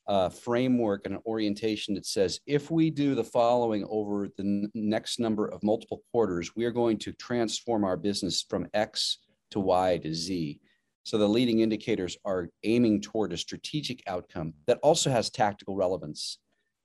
a 0.07 0.29
framework 0.29 1.05
and 1.05 1.15
an 1.15 1.21
orientation 1.25 1.95
that 1.95 2.05
says 2.05 2.39
if 2.45 2.69
we 2.69 2.89
do 2.89 3.15
the 3.15 3.23
following 3.23 3.85
over 3.89 4.27
the 4.37 4.69
next 4.73 5.19
number 5.19 5.47
of 5.47 5.63
multiple 5.63 6.03
quarters 6.11 6.55
we 6.55 6.65
are 6.65 6.71
going 6.71 6.97
to 6.97 7.11
transform 7.13 7.83
our 7.83 7.97
business 7.97 8.45
from 8.47 8.67
x 8.73 9.19
to 9.49 9.59
y 9.59 9.97
to 9.97 10.13
z 10.13 10.59
so 11.03 11.17
the 11.17 11.27
leading 11.27 11.59
indicators 11.59 12.17
are 12.25 12.49
aiming 12.63 13.01
toward 13.01 13.33
a 13.33 13.37
strategic 13.37 14.03
outcome 14.07 14.53
that 14.67 14.79
also 14.83 15.09
has 15.09 15.29
tactical 15.29 15.75
relevance 15.75 16.39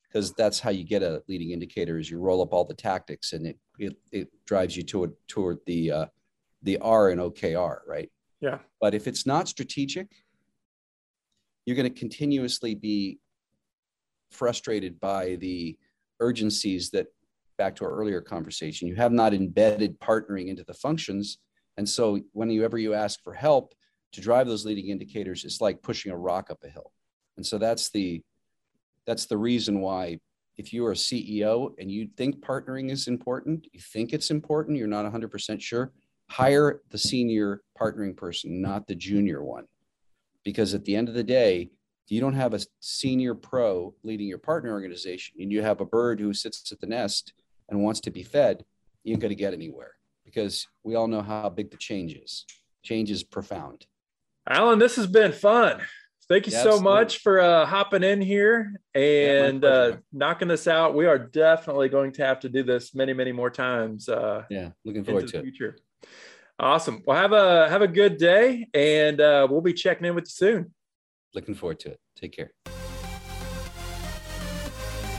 because 0.08 0.32
that's 0.32 0.58
how 0.58 0.70
you 0.70 0.84
get 0.84 1.02
a 1.02 1.22
leading 1.28 1.50
indicator 1.50 1.98
is 1.98 2.10
you 2.10 2.18
roll 2.18 2.42
up 2.42 2.52
all 2.52 2.64
the 2.64 2.74
tactics 2.74 3.32
and 3.32 3.46
it 3.46 3.58
it, 3.78 3.96
it 4.12 4.28
drives 4.46 4.76
you 4.76 4.82
toward 4.82 5.12
toward 5.26 5.58
the 5.66 5.90
uh, 5.90 6.06
the 6.62 6.78
R 6.78 7.10
and 7.10 7.20
OKR, 7.20 7.78
right? 7.86 8.10
Yeah. 8.40 8.58
But 8.80 8.94
if 8.94 9.06
it's 9.06 9.26
not 9.26 9.48
strategic, 9.48 10.08
you're 11.70 11.76
going 11.76 11.92
to 11.92 11.98
continuously 11.98 12.74
be 12.74 13.18
frustrated 14.30 14.98
by 15.00 15.36
the 15.36 15.78
urgencies 16.20 16.90
that 16.90 17.06
back 17.58 17.76
to 17.76 17.84
our 17.84 17.92
earlier 17.92 18.20
conversation 18.20 18.88
you 18.88 18.94
have 18.94 19.12
not 19.12 19.34
embedded 19.34 19.98
partnering 20.00 20.48
into 20.48 20.64
the 20.64 20.74
functions 20.74 21.38
and 21.76 21.88
so 21.88 22.20
whenever 22.32 22.78
you 22.78 22.94
ask 22.94 23.22
for 23.22 23.32
help 23.32 23.74
to 24.12 24.20
drive 24.20 24.46
those 24.46 24.64
leading 24.64 24.88
indicators 24.88 25.44
it's 25.44 25.60
like 25.60 25.82
pushing 25.82 26.12
a 26.12 26.16
rock 26.16 26.50
up 26.50 26.58
a 26.64 26.68
hill. 26.68 26.92
And 27.36 27.46
so 27.46 27.58
that's 27.58 27.90
the 27.90 28.22
that's 29.06 29.26
the 29.26 29.38
reason 29.38 29.80
why 29.80 30.18
if 30.56 30.72
you 30.72 30.84
are 30.84 30.92
a 30.92 30.94
CEO 30.94 31.72
and 31.78 31.90
you 31.90 32.08
think 32.16 32.44
partnering 32.44 32.90
is 32.90 33.08
important, 33.08 33.66
you 33.72 33.80
think 33.80 34.12
it's 34.12 34.30
important, 34.30 34.76
you're 34.76 34.86
not 34.86 35.10
100% 35.10 35.60
sure, 35.60 35.90
hire 36.28 36.82
the 36.90 36.98
senior 36.98 37.62
partnering 37.80 38.14
person, 38.14 38.60
not 38.60 38.86
the 38.86 38.94
junior 38.94 39.42
one. 39.42 39.64
Because 40.44 40.74
at 40.74 40.84
the 40.84 40.96
end 40.96 41.08
of 41.08 41.14
the 41.14 41.24
day, 41.24 41.70
if 42.10 42.10
you 42.10 42.20
don't 42.20 42.34
have 42.34 42.54
a 42.54 42.60
senior 42.80 43.34
pro 43.34 43.94
leading 44.02 44.26
your 44.26 44.38
partner 44.38 44.72
organization 44.72 45.36
and 45.40 45.52
you 45.52 45.62
have 45.62 45.80
a 45.80 45.86
bird 45.86 46.20
who 46.20 46.32
sits 46.32 46.72
at 46.72 46.80
the 46.80 46.86
nest 46.86 47.32
and 47.68 47.82
wants 47.82 48.00
to 48.00 48.10
be 48.10 48.22
fed, 48.22 48.64
you 49.04 49.12
ain't 49.12 49.20
going 49.20 49.30
to 49.30 49.34
get 49.34 49.54
anywhere 49.54 49.92
because 50.24 50.66
we 50.82 50.94
all 50.94 51.08
know 51.08 51.22
how 51.22 51.48
big 51.48 51.70
the 51.70 51.76
change 51.76 52.14
is. 52.14 52.46
Change 52.82 53.10
is 53.10 53.22
profound. 53.22 53.86
Alan, 54.48 54.78
this 54.78 54.96
has 54.96 55.06
been 55.06 55.32
fun. 55.32 55.80
Thank 56.28 56.46
you 56.46 56.52
yeah, 56.52 56.62
so 56.62 56.68
absolutely. 56.70 56.92
much 56.92 57.18
for 57.18 57.40
uh, 57.40 57.66
hopping 57.66 58.04
in 58.04 58.20
here 58.20 58.80
and 58.94 59.64
yeah, 59.64 59.68
uh, 59.68 59.96
knocking 60.12 60.46
this 60.46 60.68
out. 60.68 60.94
We 60.94 61.06
are 61.06 61.18
definitely 61.18 61.88
going 61.88 62.12
to 62.12 62.24
have 62.24 62.38
to 62.40 62.48
do 62.48 62.62
this 62.62 62.94
many, 62.94 63.12
many 63.12 63.32
more 63.32 63.50
times. 63.50 64.08
Uh, 64.08 64.44
yeah, 64.48 64.70
looking 64.84 65.02
forward 65.02 65.26
to 65.26 65.38
the 65.38 65.42
future. 65.42 65.76
Awesome. 66.60 67.02
Well, 67.06 67.16
have 67.16 67.32
a 67.32 67.68
have 67.70 67.80
a 67.80 67.88
good 67.88 68.18
day, 68.18 68.68
and 68.74 69.20
uh, 69.20 69.48
we'll 69.50 69.62
be 69.62 69.72
checking 69.72 70.06
in 70.06 70.14
with 70.14 70.24
you 70.24 70.30
soon. 70.30 70.74
Looking 71.34 71.54
forward 71.54 71.80
to 71.80 71.92
it. 71.92 72.00
Take 72.16 72.32
care. 72.32 72.52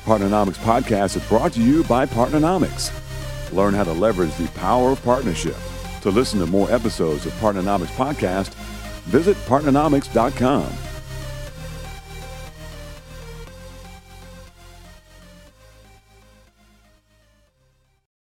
Partnernomics 0.06 0.58
podcast 0.58 1.16
is 1.16 1.28
brought 1.28 1.54
to 1.54 1.62
you 1.62 1.84
by 1.86 2.06
Partnernomics. 2.06 2.92
Learn 3.54 3.74
how 3.74 3.84
to 3.84 3.92
leverage 3.92 4.36
the 4.36 4.48
power 4.50 4.92
of 4.92 5.04
partnership. 5.04 5.56
To 6.02 6.10
listen 6.10 6.40
to 6.40 6.46
more 6.46 6.72
episodes 6.72 7.26
of 7.26 7.34
Partnernomics 7.34 7.88
podcast 7.96 8.54
visit 9.06 9.36
partnernomics.com. 9.48 10.91